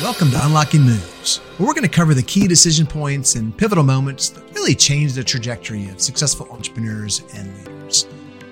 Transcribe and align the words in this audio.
Welcome 0.00 0.30
to 0.30 0.46
Unlocking 0.46 0.82
Moves, 0.82 1.38
where 1.56 1.66
we're 1.66 1.74
going 1.74 1.82
to 1.82 1.88
cover 1.88 2.14
the 2.14 2.22
key 2.22 2.46
decision 2.46 2.86
points 2.86 3.34
and 3.34 3.56
pivotal 3.56 3.82
moments 3.82 4.28
that 4.28 4.54
really 4.54 4.76
change 4.76 5.14
the 5.14 5.24
trajectory 5.24 5.88
of 5.88 6.00
successful 6.00 6.46
entrepreneurs 6.52 7.24
and 7.34 7.52
leaders. 7.58 8.06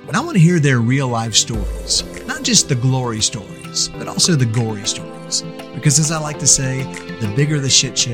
And 0.08 0.16
I 0.16 0.20
want 0.20 0.32
to 0.32 0.40
hear 0.40 0.58
their 0.58 0.80
real 0.80 1.06
life 1.06 1.34
stories, 1.34 2.02
not 2.26 2.42
just 2.42 2.68
the 2.68 2.74
glory 2.74 3.20
stories, 3.20 3.90
but 3.90 4.08
also 4.08 4.34
the 4.34 4.44
gory 4.44 4.84
stories. 4.86 5.42
Because 5.72 6.00
as 6.00 6.10
I 6.10 6.18
like 6.18 6.40
to 6.40 6.48
say, 6.48 6.82
the 7.20 7.32
bigger 7.36 7.60
the 7.60 7.70
shit 7.70 7.96
show, 7.96 8.12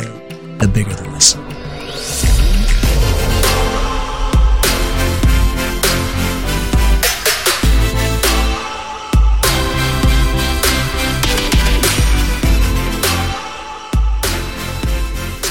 the 0.59 0.69
bigger 0.69 0.93
the 0.93 1.09
lesson. 1.09 2.32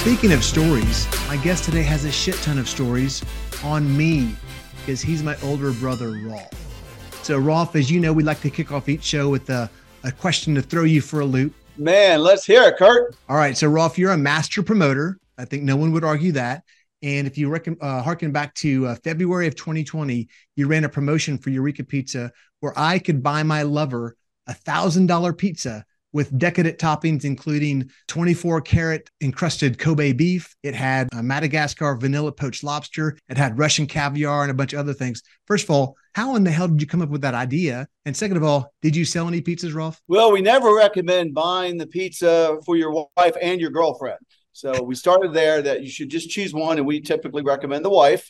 Speaking 0.02 0.34
of 0.34 0.44
stories, 0.44 1.08
my 1.28 1.38
guest 1.38 1.64
today 1.64 1.84
has 1.84 2.05
a 2.05 2.12
shit 2.12 2.34
ton 2.38 2.58
of 2.58 2.68
stories 2.68 3.23
on 3.64 3.96
me 3.96 4.36
because 4.77 5.00
he's 5.00 5.22
my 5.22 5.40
older 5.44 5.74
brother, 5.74 6.20
Rolf. 6.26 7.22
So, 7.22 7.38
Rolf, 7.38 7.76
as 7.76 7.91
you 7.91 8.00
know, 8.00 8.12
we 8.12 8.24
like 8.24 8.41
to 8.41 8.50
kick 8.50 8.72
off 8.72 8.90
each 8.90 9.04
show 9.04 9.30
with 9.30 9.48
a, 9.52 9.70
a 10.04 10.12
question 10.12 10.55
to 10.55 10.62
throw 10.64 10.86
you 10.86 11.02
for 11.02 11.20
a 11.20 11.26
loop. 11.26 11.54
Man, 11.77 12.22
let's 12.22 12.48
hear 12.48 12.64
it, 12.64 12.77
Kurt. 12.77 13.16
All 13.30 13.36
right. 13.36 13.55
So, 13.55 13.68
Rolf, 13.68 14.00
you're 14.00 14.12
a 14.12 14.18
master 14.18 14.64
promoter. 14.64 15.20
I 15.38 15.46
think 15.46 15.62
no 15.62 15.76
one 15.76 15.91
would 15.91 16.04
argue 16.04 16.32
that. 16.32 16.63
And 17.04 17.27
if 17.27 17.38
you 17.38 17.49
reckon, 17.49 17.77
uh, 17.80 18.02
harken 18.02 18.32
back 18.32 18.55
to 18.55 18.88
uh, 18.88 18.96
February 19.04 19.46
of 19.46 19.55
2020, 19.55 20.27
you 20.55 20.66
ran 20.66 20.84
a 20.84 20.90
promotion 20.90 21.38
for 21.38 21.52
Eureka 21.52 21.84
Pizza 21.84 22.32
where 22.60 22.74
I 22.76 22.98
could 22.98 23.22
buy 23.22 23.44
my 23.44 23.62
lover 23.62 24.16
a 24.48 24.55
thousand 24.55 25.05
dollar 25.05 25.32
pizza 25.32 25.86
with 26.14 26.38
decadent 26.38 26.78
toppings, 26.78 27.24
including 27.26 27.90
24 28.08 28.62
karat 28.62 29.10
encrusted 29.22 29.78
Kobe 29.78 30.13
beef. 30.13 30.55
It 30.63 30.76
had 30.76 31.10
Madagascar 31.13 31.96
vanilla 31.96 32.32
poached 32.32 32.63
lobster. 32.63 33.18
It 33.30 33.38
had 33.38 33.58
Russian 33.58 33.88
caviar 33.88 34.44
and 34.44 34.52
a 34.52 34.55
bunch 34.55 34.74
of 34.74 34.80
other 34.80 34.94
things. 34.94 35.22
First 35.46 35.66
of 35.66 35.72
all, 35.72 35.96
how 36.13 36.35
in 36.35 36.44
the 36.44 36.52
hell 36.52 36.68
did 36.68 36.82
you 36.82 36.88
come 36.88 37.02
up 37.02 37.10
with 37.10 37.22
that 37.22 37.34
idea? 37.34 37.88
And 38.05 38.16
second 38.16 38.38
of 38.38 38.44
all, 38.44 38.74
did 38.82 38.96
you 38.96 39.05
sell 39.05 39.27
any 39.27 39.41
pizzas, 39.41 39.74
Rolf? 39.74 40.02
Well, 40.08 40.32
we 40.32 40.41
never 40.41 40.76
recommend 40.76 41.34
buying 41.34 41.77
the 41.77 41.88
pizza 41.88 42.57
for 42.66 42.76
your 42.76 43.07
wife 43.16 43.35
and 43.41 43.62
your 43.62 43.70
girlfriend. 43.70 44.20
So 44.54 44.84
we 44.84 44.96
started 44.96 45.34
there 45.34 45.62
that 45.62 45.82
you 45.82 45.90
should 45.90 46.10
just 46.10 46.30
choose 46.30 46.54
one, 46.54 46.78
and 46.78 46.85
we 46.85 47.00
typically 47.00 47.41
recommend 47.41 47.85
the 47.85 47.90
wife. 47.90 48.30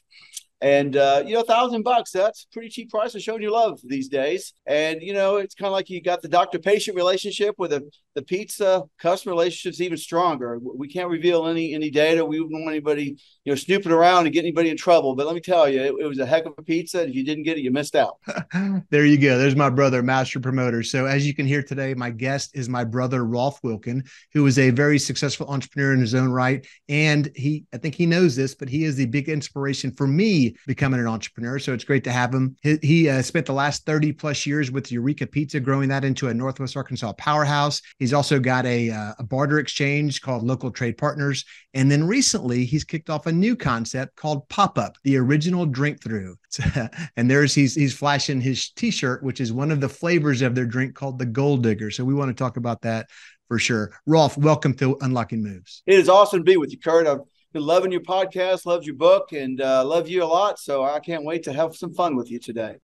And 0.61 0.95
uh, 0.95 1.23
you 1.25 1.33
know, 1.33 1.41
a 1.41 1.45
thousand 1.45 1.81
bucks, 1.81 2.11
that's 2.11 2.45
pretty 2.51 2.69
cheap 2.69 2.91
price 2.91 3.15
of 3.15 3.21
showing 3.21 3.41
your 3.41 3.51
love 3.51 3.79
these 3.83 4.07
days. 4.07 4.53
And 4.67 5.01
you 5.01 5.13
know, 5.13 5.37
it's 5.37 5.55
kind 5.55 5.67
of 5.67 5.73
like 5.73 5.89
you 5.89 6.01
got 6.01 6.21
the 6.21 6.27
doctor-patient 6.27 6.95
relationship 6.95 7.55
with 7.57 7.73
a, 7.73 7.89
the 8.15 8.21
pizza 8.21 8.83
customer 8.99 9.33
relationship's 9.33 9.81
even 9.81 9.97
stronger. 9.97 10.59
We 10.61 10.87
can't 10.87 11.09
reveal 11.09 11.47
any 11.47 11.73
any 11.73 11.89
data. 11.89 12.25
We 12.25 12.39
wouldn't 12.39 12.61
want 12.61 12.73
anybody, 12.73 13.17
you 13.45 13.51
know, 13.51 13.55
snooping 13.55 13.91
around 13.91 14.25
and 14.25 14.33
get 14.33 14.43
anybody 14.43 14.69
in 14.69 14.77
trouble. 14.77 15.15
But 15.15 15.25
let 15.25 15.35
me 15.35 15.41
tell 15.41 15.69
you, 15.69 15.81
it, 15.81 15.95
it 15.99 16.07
was 16.07 16.19
a 16.19 16.25
heck 16.25 16.45
of 16.45 16.53
a 16.57 16.63
pizza. 16.63 17.03
If 17.03 17.15
you 17.15 17.23
didn't 17.23 17.43
get 17.43 17.57
it, 17.57 17.61
you 17.61 17.71
missed 17.71 17.95
out. 17.95 18.17
there 18.89 19.05
you 19.05 19.17
go. 19.17 19.37
There's 19.37 19.55
my 19.55 19.69
brother, 19.69 20.03
master 20.03 20.39
promoter. 20.39 20.83
So 20.83 21.05
as 21.05 21.25
you 21.25 21.33
can 21.33 21.45
hear 21.45 21.63
today, 21.63 21.93
my 21.93 22.09
guest 22.09 22.51
is 22.53 22.67
my 22.67 22.83
brother 22.83 23.23
Rolf 23.25 23.59
Wilkin, 23.63 24.03
who 24.33 24.45
is 24.45 24.59
a 24.59 24.69
very 24.71 24.99
successful 24.99 25.47
entrepreneur 25.47 25.93
in 25.93 25.99
his 25.99 26.15
own 26.15 26.29
right. 26.29 26.65
And 26.89 27.29
he, 27.35 27.65
I 27.73 27.77
think 27.77 27.95
he 27.95 28.05
knows 28.05 28.35
this, 28.35 28.55
but 28.55 28.69
he 28.69 28.83
is 28.83 28.95
the 28.95 29.05
big 29.05 29.29
inspiration 29.29 29.91
for 29.91 30.07
me 30.07 30.55
becoming 30.67 30.99
an 30.99 31.07
entrepreneur. 31.07 31.59
So 31.59 31.73
it's 31.73 31.83
great 31.83 32.03
to 32.05 32.11
have 32.11 32.33
him. 32.33 32.55
He, 32.61 32.77
he 32.81 33.09
uh, 33.09 33.21
spent 33.21 33.45
the 33.45 33.53
last 33.53 33.85
30 33.85 34.13
plus 34.13 34.45
years 34.45 34.71
with 34.71 34.91
Eureka 34.91 35.27
Pizza, 35.27 35.59
growing 35.59 35.89
that 35.89 36.03
into 36.03 36.27
a 36.27 36.33
Northwest 36.33 36.75
Arkansas 36.75 37.13
powerhouse. 37.13 37.81
He's 38.01 38.13
also 38.13 38.39
got 38.39 38.65
a, 38.65 38.89
uh, 38.89 39.13
a 39.19 39.23
barter 39.23 39.59
exchange 39.59 40.21
called 40.21 40.41
Local 40.41 40.71
Trade 40.71 40.97
Partners. 40.97 41.45
And 41.75 41.91
then 41.91 42.07
recently, 42.07 42.65
he's 42.65 42.83
kicked 42.83 43.11
off 43.11 43.27
a 43.27 43.31
new 43.31 43.55
concept 43.55 44.15
called 44.15 44.49
Pop 44.49 44.79
Up, 44.79 44.97
the 45.03 45.17
original 45.17 45.67
Drink 45.67 46.01
Thru. 46.01 46.35
and 47.15 47.29
there's 47.29 47.53
he's 47.53 47.75
he's 47.75 47.95
flashing 47.95 48.41
his 48.41 48.71
T-shirt, 48.71 49.21
which 49.21 49.39
is 49.39 49.53
one 49.53 49.69
of 49.69 49.81
the 49.81 49.87
flavors 49.87 50.41
of 50.41 50.55
their 50.55 50.65
drink 50.65 50.95
called 50.95 51.19
the 51.19 51.27
Gold 51.27 51.61
Digger. 51.61 51.91
So 51.91 52.03
we 52.03 52.15
want 52.15 52.29
to 52.29 52.33
talk 52.33 52.57
about 52.57 52.81
that 52.81 53.07
for 53.47 53.59
sure. 53.59 53.91
Rolf, 54.07 54.35
welcome 54.35 54.73
to 54.77 54.97
Unlocking 55.01 55.43
Moves. 55.43 55.83
It 55.85 55.99
is 55.99 56.09
awesome 56.09 56.39
to 56.39 56.43
be 56.43 56.57
with 56.57 56.71
you, 56.71 56.79
Kurt. 56.79 57.05
I've 57.05 57.19
been 57.53 57.61
loving 57.61 57.91
your 57.91 58.01
podcast, 58.01 58.65
loves 58.65 58.87
your 58.87 58.95
book, 58.95 59.31
and 59.31 59.61
uh, 59.61 59.85
love 59.85 60.09
you 60.09 60.23
a 60.23 60.25
lot. 60.25 60.57
So 60.57 60.83
I 60.83 60.99
can't 61.01 61.23
wait 61.23 61.43
to 61.43 61.53
have 61.53 61.75
some 61.75 61.93
fun 61.93 62.15
with 62.15 62.31
you 62.31 62.39
today. 62.39 62.77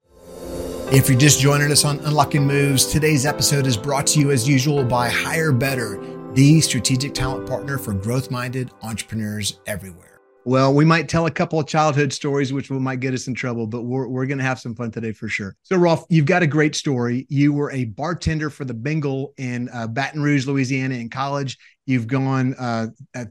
If 0.93 1.09
you're 1.09 1.19
just 1.19 1.41
joining 1.41 1.73
us 1.73 1.85
on 1.85 1.99
Unlocking 1.99 2.47
Moves, 2.47 2.87
today's 2.87 3.27
episode 3.27 3.67
is 3.67 3.77
brought 3.77 4.07
to 4.09 4.21
you 4.21 4.31
as 4.31 4.49
usual 4.49 4.85
by 4.85 5.11
HireBetter, 5.11 6.33
the 6.37 6.61
strategic 6.61 7.13
talent 7.13 7.49
partner 7.49 7.77
for 7.77 7.93
growth 7.93 8.31
minded 8.31 8.71
entrepreneurs 8.83 9.59
everywhere. 9.67 10.16
Well, 10.47 10.73
we 10.73 10.85
might 10.85 11.09
tell 11.09 11.27
a 11.27 11.31
couple 11.33 11.59
of 11.59 11.67
childhood 11.67 12.13
stories, 12.13 12.53
which 12.53 12.71
will, 12.71 12.79
might 12.79 13.01
get 13.01 13.13
us 13.13 13.27
in 13.27 13.35
trouble, 13.35 13.67
but 13.67 13.83
we're, 13.83 14.07
we're 14.07 14.27
going 14.27 14.39
to 14.39 14.45
have 14.45 14.61
some 14.61 14.77
fun 14.77 14.93
today 14.93 15.11
for 15.11 15.27
sure. 15.27 15.57
So, 15.65 15.77
Rolf, 15.77 16.05
you've 16.09 16.25
got 16.25 16.45
a 16.45 16.47
great 16.47 16.77
story. 16.77 17.27
You 17.29 17.53
were 17.53 17.73
a 17.73 17.87
bartender 17.87 18.49
for 18.49 18.65
the 18.65 18.73
Bengal 18.73 19.35
in 19.39 19.69
uh, 19.71 19.89
Baton 19.89 20.23
Rouge, 20.23 20.47
Louisiana 20.47 20.95
in 20.95 21.11
college. 21.11 21.59
You've 21.85 22.07
gone 22.07 22.55
uh, 22.61 22.87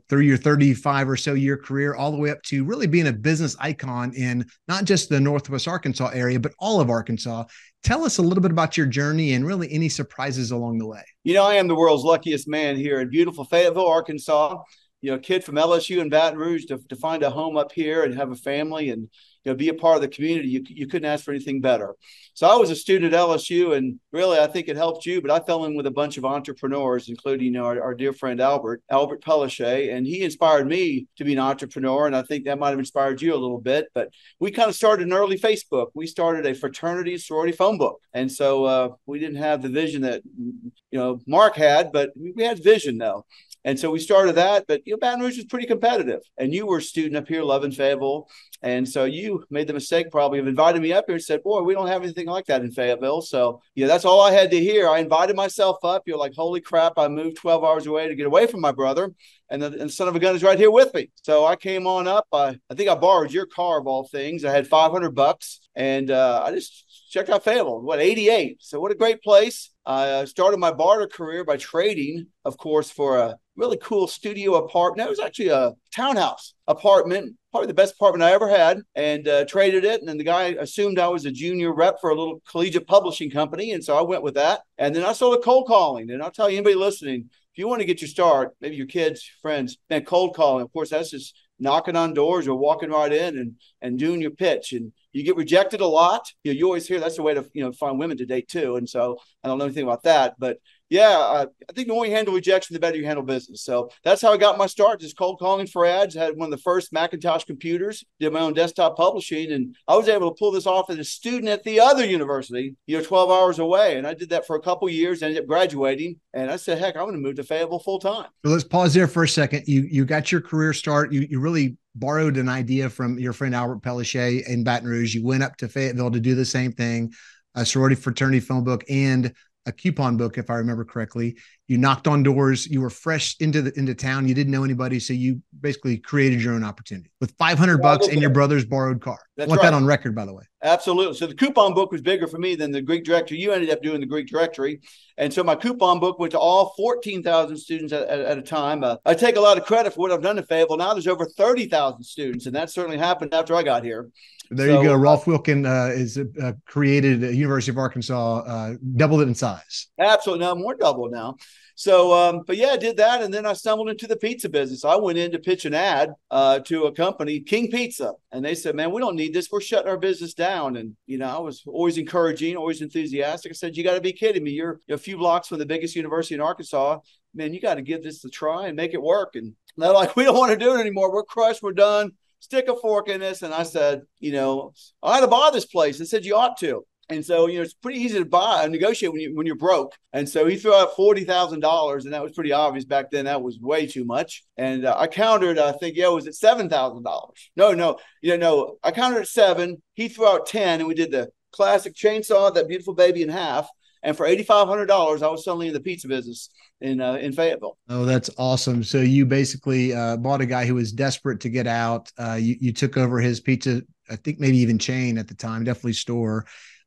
through 0.09 0.23
your 0.23 0.35
35 0.35 1.09
or 1.09 1.15
so 1.15 1.35
year 1.35 1.55
career 1.55 1.95
all 1.95 2.11
the 2.11 2.17
way 2.17 2.31
up 2.31 2.41
to 2.43 2.65
really 2.65 2.85
being 2.85 3.07
a 3.07 3.13
business 3.13 3.55
icon 3.61 4.13
in 4.13 4.45
not 4.67 4.83
just 4.83 5.07
the 5.07 5.21
Northwest 5.21 5.69
Arkansas 5.69 6.09
area, 6.09 6.37
but 6.37 6.51
all 6.59 6.81
of 6.81 6.89
Arkansas. 6.89 7.45
Tell 7.83 8.03
us 8.03 8.17
a 8.17 8.23
little 8.23 8.41
bit 8.41 8.51
about 8.51 8.75
your 8.75 8.87
journey 8.87 9.35
and 9.35 9.45
really 9.45 9.71
any 9.71 9.87
surprises 9.87 10.51
along 10.51 10.79
the 10.79 10.87
way. 10.87 11.03
You 11.23 11.35
know, 11.35 11.45
I 11.45 11.53
am 11.53 11.69
the 11.69 11.75
world's 11.75 12.03
luckiest 12.03 12.49
man 12.49 12.75
here 12.75 12.99
in 12.99 13.09
beautiful 13.09 13.45
Fayetteville, 13.45 13.87
Arkansas 13.87 14.57
you 15.05 15.11
know, 15.11 15.19
kid 15.19 15.43
from 15.43 15.53
LSU 15.53 16.01
and 16.01 16.09
Baton 16.09 16.39
Rouge 16.39 16.65
to, 16.65 16.79
to 16.89 16.95
find 16.95 17.21
a 17.21 17.29
home 17.29 17.57
up 17.57 17.71
here 17.71 18.03
and 18.03 18.15
have 18.15 18.31
a 18.31 18.35
family 18.35 18.89
and 18.89 19.01
you 19.43 19.51
know 19.51 19.53
be 19.53 19.69
a 19.69 19.73
part 19.75 19.97
of 19.97 20.01
the 20.01 20.07
community. 20.07 20.49
You, 20.49 20.63
you 20.67 20.87
couldn't 20.87 21.07
ask 21.07 21.23
for 21.23 21.29
anything 21.29 21.61
better. 21.61 21.93
So 22.33 22.47
I 22.47 22.55
was 22.55 22.71
a 22.71 22.75
student 22.75 23.13
at 23.13 23.19
LSU, 23.19 23.77
and 23.77 23.99
really 24.11 24.39
I 24.39 24.47
think 24.47 24.67
it 24.67 24.75
helped 24.75 25.05
you. 25.05 25.21
But 25.21 25.29
I 25.29 25.45
fell 25.45 25.65
in 25.65 25.77
with 25.77 25.85
a 25.85 25.91
bunch 25.91 26.17
of 26.17 26.25
entrepreneurs, 26.25 27.07
including 27.07 27.45
you 27.45 27.51
know 27.51 27.65
our, 27.65 27.79
our 27.79 27.93
dear 27.93 28.13
friend 28.13 28.41
Albert 28.41 28.81
Albert 28.89 29.21
Pellichet, 29.21 29.95
and 29.95 30.07
he 30.07 30.23
inspired 30.23 30.65
me 30.67 31.05
to 31.17 31.23
be 31.23 31.33
an 31.33 31.39
entrepreneur. 31.39 32.07
And 32.07 32.15
I 32.15 32.23
think 32.23 32.45
that 32.45 32.57
might 32.57 32.71
have 32.71 32.79
inspired 32.79 33.21
you 33.21 33.35
a 33.35 33.37
little 33.37 33.61
bit. 33.61 33.85
But 33.93 34.09
we 34.39 34.49
kind 34.49 34.69
of 34.69 34.75
started 34.75 35.05
an 35.05 35.13
early 35.13 35.37
Facebook. 35.37 35.89
We 35.93 36.07
started 36.07 36.47
a 36.47 36.55
fraternity 36.55 37.19
sorority 37.19 37.53
phone 37.53 37.77
book, 37.77 38.01
and 38.11 38.31
so 38.31 38.65
uh, 38.65 38.89
we 39.05 39.19
didn't 39.19 39.37
have 39.37 39.61
the 39.61 39.69
vision 39.69 40.01
that 40.01 40.23
you 40.25 40.97
know 40.97 41.19
Mark 41.27 41.55
had, 41.55 41.91
but 41.91 42.09
we 42.15 42.43
had 42.43 42.63
vision 42.63 42.97
though. 42.97 43.23
And 43.65 43.79
so 43.79 43.89
we 43.89 43.99
started 43.99 44.35
that, 44.35 44.65
but 44.67 44.83
you 44.85 44.93
know, 44.93 44.99
Baton 44.99 45.21
Rouge 45.21 45.37
was 45.37 45.45
pretty 45.45 45.65
competitive. 45.65 46.21
And 46.37 46.53
you 46.53 46.67
were 46.67 46.77
a 46.77 46.81
student 46.81 47.17
up 47.17 47.27
here, 47.27 47.41
loving 47.41 47.71
Fayetteville. 47.71 48.29
And 48.61 48.87
so 48.87 49.05
you 49.05 49.43
made 49.49 49.65
the 49.65 49.73
mistake 49.73 50.11
probably 50.11 50.37
of 50.37 50.45
inviting 50.45 50.83
me 50.83 50.93
up 50.93 51.05
here 51.07 51.15
and 51.15 51.23
said, 51.23 51.41
Boy, 51.41 51.63
we 51.63 51.73
don't 51.73 51.87
have 51.87 52.03
anything 52.03 52.27
like 52.27 52.45
that 52.45 52.61
in 52.61 52.71
Fayetteville. 52.71 53.23
So, 53.23 53.61
yeah, 53.73 53.87
that's 53.87 54.05
all 54.05 54.21
I 54.21 54.31
had 54.31 54.51
to 54.51 54.59
hear. 54.59 54.87
I 54.87 54.99
invited 54.99 55.35
myself 55.35 55.77
up. 55.83 56.03
You're 56.05 56.17
like, 56.17 56.33
Holy 56.35 56.61
crap, 56.61 56.93
I 56.97 57.07
moved 57.07 57.37
12 57.37 57.63
hours 57.63 57.87
away 57.87 58.07
to 58.07 58.15
get 58.15 58.27
away 58.27 58.45
from 58.45 58.61
my 58.61 58.71
brother. 58.71 59.11
And 59.49 59.61
the, 59.61 59.67
and 59.67 59.81
the 59.81 59.89
son 59.89 60.07
of 60.07 60.15
a 60.15 60.19
gun 60.19 60.35
is 60.35 60.43
right 60.43 60.59
here 60.59 60.71
with 60.71 60.93
me. 60.93 61.09
So 61.23 61.45
I 61.45 61.55
came 61.55 61.87
on 61.87 62.07
up. 62.07 62.27
I, 62.31 62.59
I 62.69 62.75
think 62.75 62.89
I 62.89 62.95
borrowed 62.95 63.31
your 63.31 63.47
car 63.47 63.79
of 63.79 63.87
all 63.87 64.07
things. 64.07 64.45
I 64.45 64.51
had 64.51 64.67
500 64.67 65.15
bucks 65.15 65.59
and 65.75 66.11
uh, 66.11 66.43
I 66.45 66.51
just 66.51 67.09
checked 67.09 67.29
out 67.29 67.43
Fayetteville, 67.43 67.81
what, 67.81 67.99
88. 67.99 68.57
So, 68.61 68.79
what 68.79 68.91
a 68.91 68.95
great 68.95 69.23
place. 69.23 69.71
I 69.85 70.09
uh, 70.09 70.25
started 70.25 70.57
my 70.57 70.71
barter 70.71 71.07
career 71.07 71.43
by 71.43 71.57
trading, 71.57 72.27
of 72.43 72.57
course, 72.57 72.89
for 72.89 73.17
a 73.17 73.37
really 73.55 73.77
cool 73.81 74.07
studio 74.07 74.55
apartment. 74.55 75.07
It 75.07 75.11
was 75.11 75.19
actually 75.19 75.49
a 75.49 75.73
townhouse 75.95 76.55
apartment, 76.67 77.35
probably 77.51 77.67
the 77.67 77.75
best 77.75 77.93
apartment 77.93 78.23
I 78.23 78.33
ever 78.33 78.49
had, 78.49 78.79
and 78.95 79.27
uh, 79.27 79.45
traded 79.45 79.85
it. 79.85 79.99
And 79.99 80.09
then 80.09 80.17
the 80.17 80.23
guy 80.23 80.55
assumed 80.59 80.97
I 80.97 81.07
was 81.07 81.25
a 81.25 81.31
junior 81.31 81.73
rep 81.73 82.01
for 82.01 82.09
a 82.09 82.15
little 82.15 82.41
collegiate 82.49 82.87
publishing 82.87 83.29
company. 83.29 83.73
And 83.73 83.83
so 83.83 83.95
I 83.95 84.01
went 84.01 84.23
with 84.23 84.33
that. 84.33 84.61
And 84.77 84.95
then 84.95 85.05
I 85.05 85.13
started 85.13 85.43
cold 85.43 85.67
calling. 85.67 86.09
And 86.09 86.23
I'll 86.23 86.31
tell 86.31 86.49
you, 86.49 86.57
anybody 86.57 86.75
listening, 86.75 87.29
if 87.53 87.57
you 87.59 87.67
want 87.67 87.79
to 87.81 87.85
get 87.85 88.01
your 88.01 88.09
start, 88.09 88.55
maybe 88.59 88.75
your 88.75 88.87
kids, 88.87 89.29
friends, 89.41 89.77
man, 89.89 90.03
cold 90.03 90.35
calling, 90.35 90.63
of 90.63 90.73
course, 90.73 90.89
that's 90.89 91.11
just 91.11 91.37
knocking 91.59 91.95
on 91.95 92.13
doors 92.13 92.47
or 92.47 92.57
walking 92.57 92.89
right 92.89 93.13
in 93.13 93.37
and, 93.37 93.55
and 93.81 93.99
doing 93.99 94.19
your 94.19 94.31
pitch. 94.31 94.73
And 94.73 94.91
you 95.15 95.23
get 95.23 95.37
rejected 95.37 95.79
a 95.79 95.87
lot. 95.87 96.29
You, 96.43 96.51
know, 96.51 96.57
you 96.57 96.65
always 96.65 96.87
hear 96.87 96.99
that's 96.99 97.15
the 97.15 97.21
way 97.23 97.33
to 97.33 97.49
you 97.53 97.63
know 97.63 97.71
find 97.71 97.97
women 97.97 98.17
to 98.17 98.25
date 98.25 98.49
too. 98.49 98.75
And 98.75 98.87
so 98.87 99.17
I 99.43 99.47
don't 99.47 99.57
know 99.57 99.63
anything 99.63 99.83
about 99.83 100.03
that, 100.03 100.35
but 100.37 100.57
yeah, 100.89 101.17
I, 101.17 101.73
think 101.73 101.87
the 101.87 101.93
more 101.93 102.05
you 102.05 102.13
handle 102.13 102.33
rejection, 102.33 102.73
the 102.73 102.79
better 102.79 102.97
you 102.97 103.05
handle 103.05 103.23
business. 103.23 103.63
So 103.63 103.89
that's 104.03 104.21
how 104.21 104.31
I 104.31 104.37
got 104.37 104.57
my 104.57 104.67
start, 104.67 104.99
just 104.99 105.17
cold 105.17 105.39
calling 105.39 105.65
for 105.65 105.85
ads. 105.85 106.15
I 106.15 106.25
had 106.25 106.37
one 106.37 106.47
of 106.47 106.51
the 106.51 106.61
first 106.61 106.93
Macintosh 106.93 107.43
computers, 107.43 108.03
did 108.19 108.31
my 108.31 108.41
own 108.41 108.53
desktop 108.53 108.95
publishing, 108.95 109.51
and 109.51 109.75
I 109.87 109.95
was 109.95 110.07
able 110.07 110.29
to 110.29 110.37
pull 110.37 110.51
this 110.51 110.67
off 110.67 110.89
as 110.89 110.99
a 110.99 111.03
student 111.03 111.49
at 111.49 111.63
the 111.63 111.79
other 111.79 112.05
university, 112.05 112.75
you 112.85 112.97
know, 112.97 113.03
12 113.03 113.31
hours 113.31 113.59
away. 113.59 113.97
And 113.97 114.05
I 114.05 114.13
did 114.13 114.29
that 114.29 114.45
for 114.45 114.55
a 114.55 114.61
couple 114.61 114.87
years, 114.87 115.23
ended 115.23 115.41
up 115.41 115.47
graduating. 115.47 116.19
And 116.33 116.51
I 116.51 116.57
said, 116.57 116.77
heck, 116.77 116.95
I'm 116.95 117.03
going 117.03 117.13
to 117.13 117.19
move 117.19 117.35
to 117.37 117.43
Fayetteville 117.43 117.79
full 117.79 117.99
time. 117.99 118.27
So 118.45 118.51
let's 118.51 118.63
pause 118.63 118.93
there 118.93 119.07
for 119.07 119.23
a 119.23 119.27
second. 119.27 119.63
You 119.67 119.87
you 119.89 120.05
got 120.05 120.31
your 120.31 120.41
career 120.41 120.73
start. 120.73 121.11
You 121.11 121.25
you 121.29 121.39
really 121.39 121.77
borrowed 121.95 122.37
an 122.37 122.49
idea 122.49 122.89
from 122.89 123.17
your 123.17 123.33
friend 123.33 123.55
Albert 123.55 123.81
Pellichet 123.81 124.47
in 124.47 124.63
Baton 124.63 124.87
Rouge. 124.87 125.15
You 125.15 125.25
went 125.25 125.43
up 125.43 125.55
to 125.57 125.67
Fayetteville 125.67 126.11
to 126.11 126.19
do 126.19 126.35
the 126.35 126.45
same 126.45 126.73
thing, 126.73 127.13
a 127.55 127.65
sorority 127.65 127.95
fraternity 127.95 128.41
phone 128.41 128.63
book, 128.63 128.83
and 128.89 129.33
a 129.65 129.71
coupon 129.71 130.17
book, 130.17 130.37
if 130.37 130.49
I 130.49 130.55
remember 130.55 130.85
correctly. 130.85 131.37
You 131.67 131.77
knocked 131.77 132.07
on 132.07 132.21
doors. 132.21 132.67
You 132.67 132.81
were 132.81 132.89
fresh 132.89 133.35
into 133.39 133.61
the 133.61 133.77
into 133.77 133.95
town. 133.95 134.27
You 134.27 134.35
didn't 134.35 134.51
know 134.51 134.63
anybody, 134.63 134.99
so 134.99 135.13
you 135.13 135.41
basically 135.59 135.97
created 135.97 136.41
your 136.43 136.53
own 136.53 136.63
opportunity 136.63 137.09
with 137.19 137.33
500 137.39 137.81
bucks 137.81 138.07
and 138.07 138.21
your 138.21 138.29
brother's 138.29 138.65
borrowed 138.65 139.01
car. 139.01 139.17
That's 139.35 139.47
I 139.47 139.49
want 139.49 139.61
right. 139.61 139.71
that 139.71 139.75
on 139.75 139.85
record, 139.85 140.13
by 140.13 140.25
the 140.25 140.33
way. 140.33 140.43
Absolutely. 140.61 141.15
So 141.15 141.27
the 141.27 141.33
coupon 141.33 141.73
book 141.73 141.91
was 141.91 142.01
bigger 142.01 142.27
for 142.27 142.37
me 142.37 142.55
than 142.55 142.71
the 142.71 142.81
Greek 142.81 143.03
directory. 143.03 143.39
You 143.39 143.51
ended 143.51 143.71
up 143.71 143.81
doing 143.81 143.99
the 143.99 144.05
Greek 144.05 144.27
directory, 144.27 144.81
and 145.17 145.33
so 145.33 145.43
my 145.43 145.55
coupon 145.55 145.99
book 145.99 146.19
went 146.19 146.31
to 146.31 146.39
all 146.39 146.73
14,000 146.77 147.57
students 147.57 147.93
at, 147.93 148.07
at, 148.07 148.19
at 148.19 148.37
a 148.37 148.43
time. 148.43 148.83
Uh, 148.83 148.97
I 149.05 149.15
take 149.15 149.35
a 149.35 149.41
lot 149.41 149.57
of 149.57 149.65
credit 149.65 149.93
for 149.93 150.01
what 150.01 150.11
I've 150.11 150.21
done 150.21 150.37
in 150.37 150.43
Fayetteville. 150.43 150.77
Now 150.77 150.93
there's 150.93 151.07
over 151.07 151.25
30,000 151.25 152.03
students, 152.03 152.45
and 152.45 152.55
that 152.55 152.69
certainly 152.69 152.97
happened 152.97 153.33
after 153.33 153.55
I 153.55 153.63
got 153.63 153.83
here. 153.83 154.09
There 154.49 154.67
so, 154.67 154.81
you 154.81 154.87
go. 154.87 154.93
Uh, 154.93 154.97
Rolf 154.97 155.27
Wilkin 155.27 155.65
uh, 155.65 155.91
is 155.93 156.17
uh, 156.17 156.53
created 156.65 157.23
at 157.23 157.33
University 157.33 157.71
of 157.71 157.77
Arkansas, 157.77 158.37
uh, 158.39 158.75
doubled 158.95 159.21
it 159.21 159.27
in 159.27 159.35
size. 159.35 159.87
Absolutely, 159.99 160.45
now 160.45 160.55
more 160.55 160.75
double 160.75 161.09
now. 161.09 161.35
So, 161.77 162.13
um, 162.13 162.43
but 162.47 162.55
yeah, 162.55 162.69
I 162.69 162.77
did 162.77 162.95
that, 162.97 163.21
and 163.21 163.33
then 163.33 163.45
I 163.45 163.51
stumbled 163.51 163.89
into 163.89 164.07
the 164.07 164.15
pizza 164.15 164.47
business. 164.47 164.85
I 164.85 164.95
went 164.95 165.17
in 165.17 165.31
to 165.31 165.39
pitch 165.39 165.65
an 165.65 165.73
ad 165.73 166.11
uh, 166.31 166.59
to 166.59 166.85
a 166.85 166.91
company, 166.93 167.41
King 167.41 167.69
Pizza, 167.69 168.13
and 168.31 168.45
they 168.45 168.55
said, 168.55 168.75
"Man, 168.75 168.91
we 168.91 169.01
don't 169.01 169.17
need 169.17 169.33
this. 169.33 169.51
We're 169.51 169.59
shutting 169.59 169.89
our 169.89 169.97
business 169.97 170.33
down." 170.33 170.77
And 170.77 170.95
you 171.05 171.17
know, 171.17 171.27
I 171.27 171.39
was 171.39 171.63
always 171.67 171.97
encouraging, 171.97 172.55
always 172.55 172.81
enthusiastic. 172.81 173.51
I 173.51 173.53
said, 173.53 173.75
"You 173.75 173.83
got 173.83 173.95
to 173.95 174.01
be 174.01 174.13
kidding 174.13 174.43
me! 174.43 174.51
You're 174.51 174.79
a 174.89 174.97
few 174.97 175.17
blocks 175.17 175.49
from 175.49 175.59
the 175.59 175.65
biggest 175.65 175.97
university 175.97 176.35
in 176.35 176.41
Arkansas. 176.41 176.99
Man, 177.33 177.53
you 177.53 177.59
got 177.59 177.75
to 177.75 177.81
give 177.81 178.03
this 178.03 178.23
a 178.23 178.29
try 178.29 178.67
and 178.67 178.77
make 178.77 178.93
it 178.93 179.01
work." 179.01 179.35
And 179.35 179.53
they're 179.75 179.91
like, 179.91 180.15
"We 180.15 180.23
don't 180.23 180.37
want 180.37 180.53
to 180.53 180.57
do 180.57 180.75
it 180.75 180.79
anymore. 180.79 181.11
We're 181.11 181.23
crushed. 181.23 181.61
We're 181.61 181.73
done." 181.73 182.13
Stick 182.45 182.67
a 182.69 182.75
fork 182.75 183.09
in 183.09 183.19
this. 183.19 183.41
And 183.41 183.53
I 183.53 183.63
said, 183.63 184.03
you 184.19 184.31
know, 184.31 184.73
I 185.03 185.17
ought 185.17 185.21
to 185.21 185.27
buy 185.27 185.49
this 185.51 185.65
place. 185.65 185.97
They 185.97 186.05
said, 186.05 186.25
you 186.25 186.35
ought 186.35 186.57
to. 186.59 186.85
And 187.09 187.23
so, 187.23 187.47
you 187.47 187.57
know, 187.57 187.61
it's 187.61 187.73
pretty 187.73 187.99
easy 187.99 188.17
to 188.17 188.25
buy 188.25 188.63
and 188.63 188.71
negotiate 188.71 189.11
when 189.11 189.21
you 189.21 189.35
when 189.35 189.45
you're 189.45 189.55
broke. 189.55 189.93
And 190.11 190.27
so 190.27 190.47
he 190.47 190.55
threw 190.55 190.73
out 190.73 190.95
forty 190.95 191.23
thousand 191.23 191.59
dollars, 191.59 192.05
and 192.05 192.13
that 192.13 192.23
was 192.23 192.31
pretty 192.31 192.51
obvious 192.51 192.85
back 192.85 193.11
then. 193.11 193.25
That 193.25 193.43
was 193.43 193.59
way 193.59 193.85
too 193.85 194.05
much. 194.05 194.43
And 194.57 194.85
uh, 194.85 194.95
I 194.97 195.05
countered. 195.05 195.59
I 195.59 195.71
think, 195.73 195.97
yeah, 195.97 196.07
was 196.07 196.25
it 196.25 196.33
seven 196.33 196.67
thousand 196.67 197.03
dollars? 197.03 197.51
No, 197.55 197.73
no, 197.73 197.97
you 198.23 198.35
know, 198.37 198.37
no. 198.37 198.77
I 198.83 198.89
countered 198.89 199.21
at 199.21 199.27
seven. 199.27 199.83
He 199.93 200.07
threw 200.07 200.27
out 200.27 200.47
ten, 200.47 200.79
and 200.79 200.87
we 200.87 200.95
did 200.95 201.11
the 201.11 201.29
classic 201.51 201.93
chainsaw 201.93 202.51
that 202.51 202.67
beautiful 202.67 202.95
baby 202.95 203.21
in 203.21 203.29
half. 203.29 203.69
And 204.03 204.15
for 204.15 204.25
eighty 204.25 204.43
five 204.43 204.67
hundred 204.67 204.85
dollars, 204.85 205.21
I 205.21 205.27
was 205.27 205.43
suddenly 205.43 205.67
in 205.67 205.73
the 205.73 205.79
pizza 205.79 206.07
business 206.07 206.49
in 206.81 207.01
uh, 207.01 207.13
in 207.13 207.33
Fayetteville. 207.33 207.77
Oh, 207.89 208.05
that's 208.05 208.29
awesome! 208.37 208.83
So 208.83 208.99
you 208.99 209.25
basically 209.25 209.93
uh, 209.93 210.17
bought 210.17 210.41
a 210.41 210.45
guy 210.45 210.65
who 210.65 210.75
was 210.75 210.91
desperate 210.91 211.39
to 211.41 211.49
get 211.49 211.67
out. 211.67 212.11
Uh, 212.17 212.37
you 212.39 212.55
you 212.59 212.73
took 212.73 212.97
over 212.97 213.19
his 213.19 213.39
pizza, 213.39 213.81
I 214.09 214.15
think 214.15 214.39
maybe 214.39 214.57
even 214.57 214.77
chain 214.77 215.17
at 215.17 215.27
the 215.27 215.35
time, 215.35 215.63
definitely 215.63 215.93
store. 215.93 216.45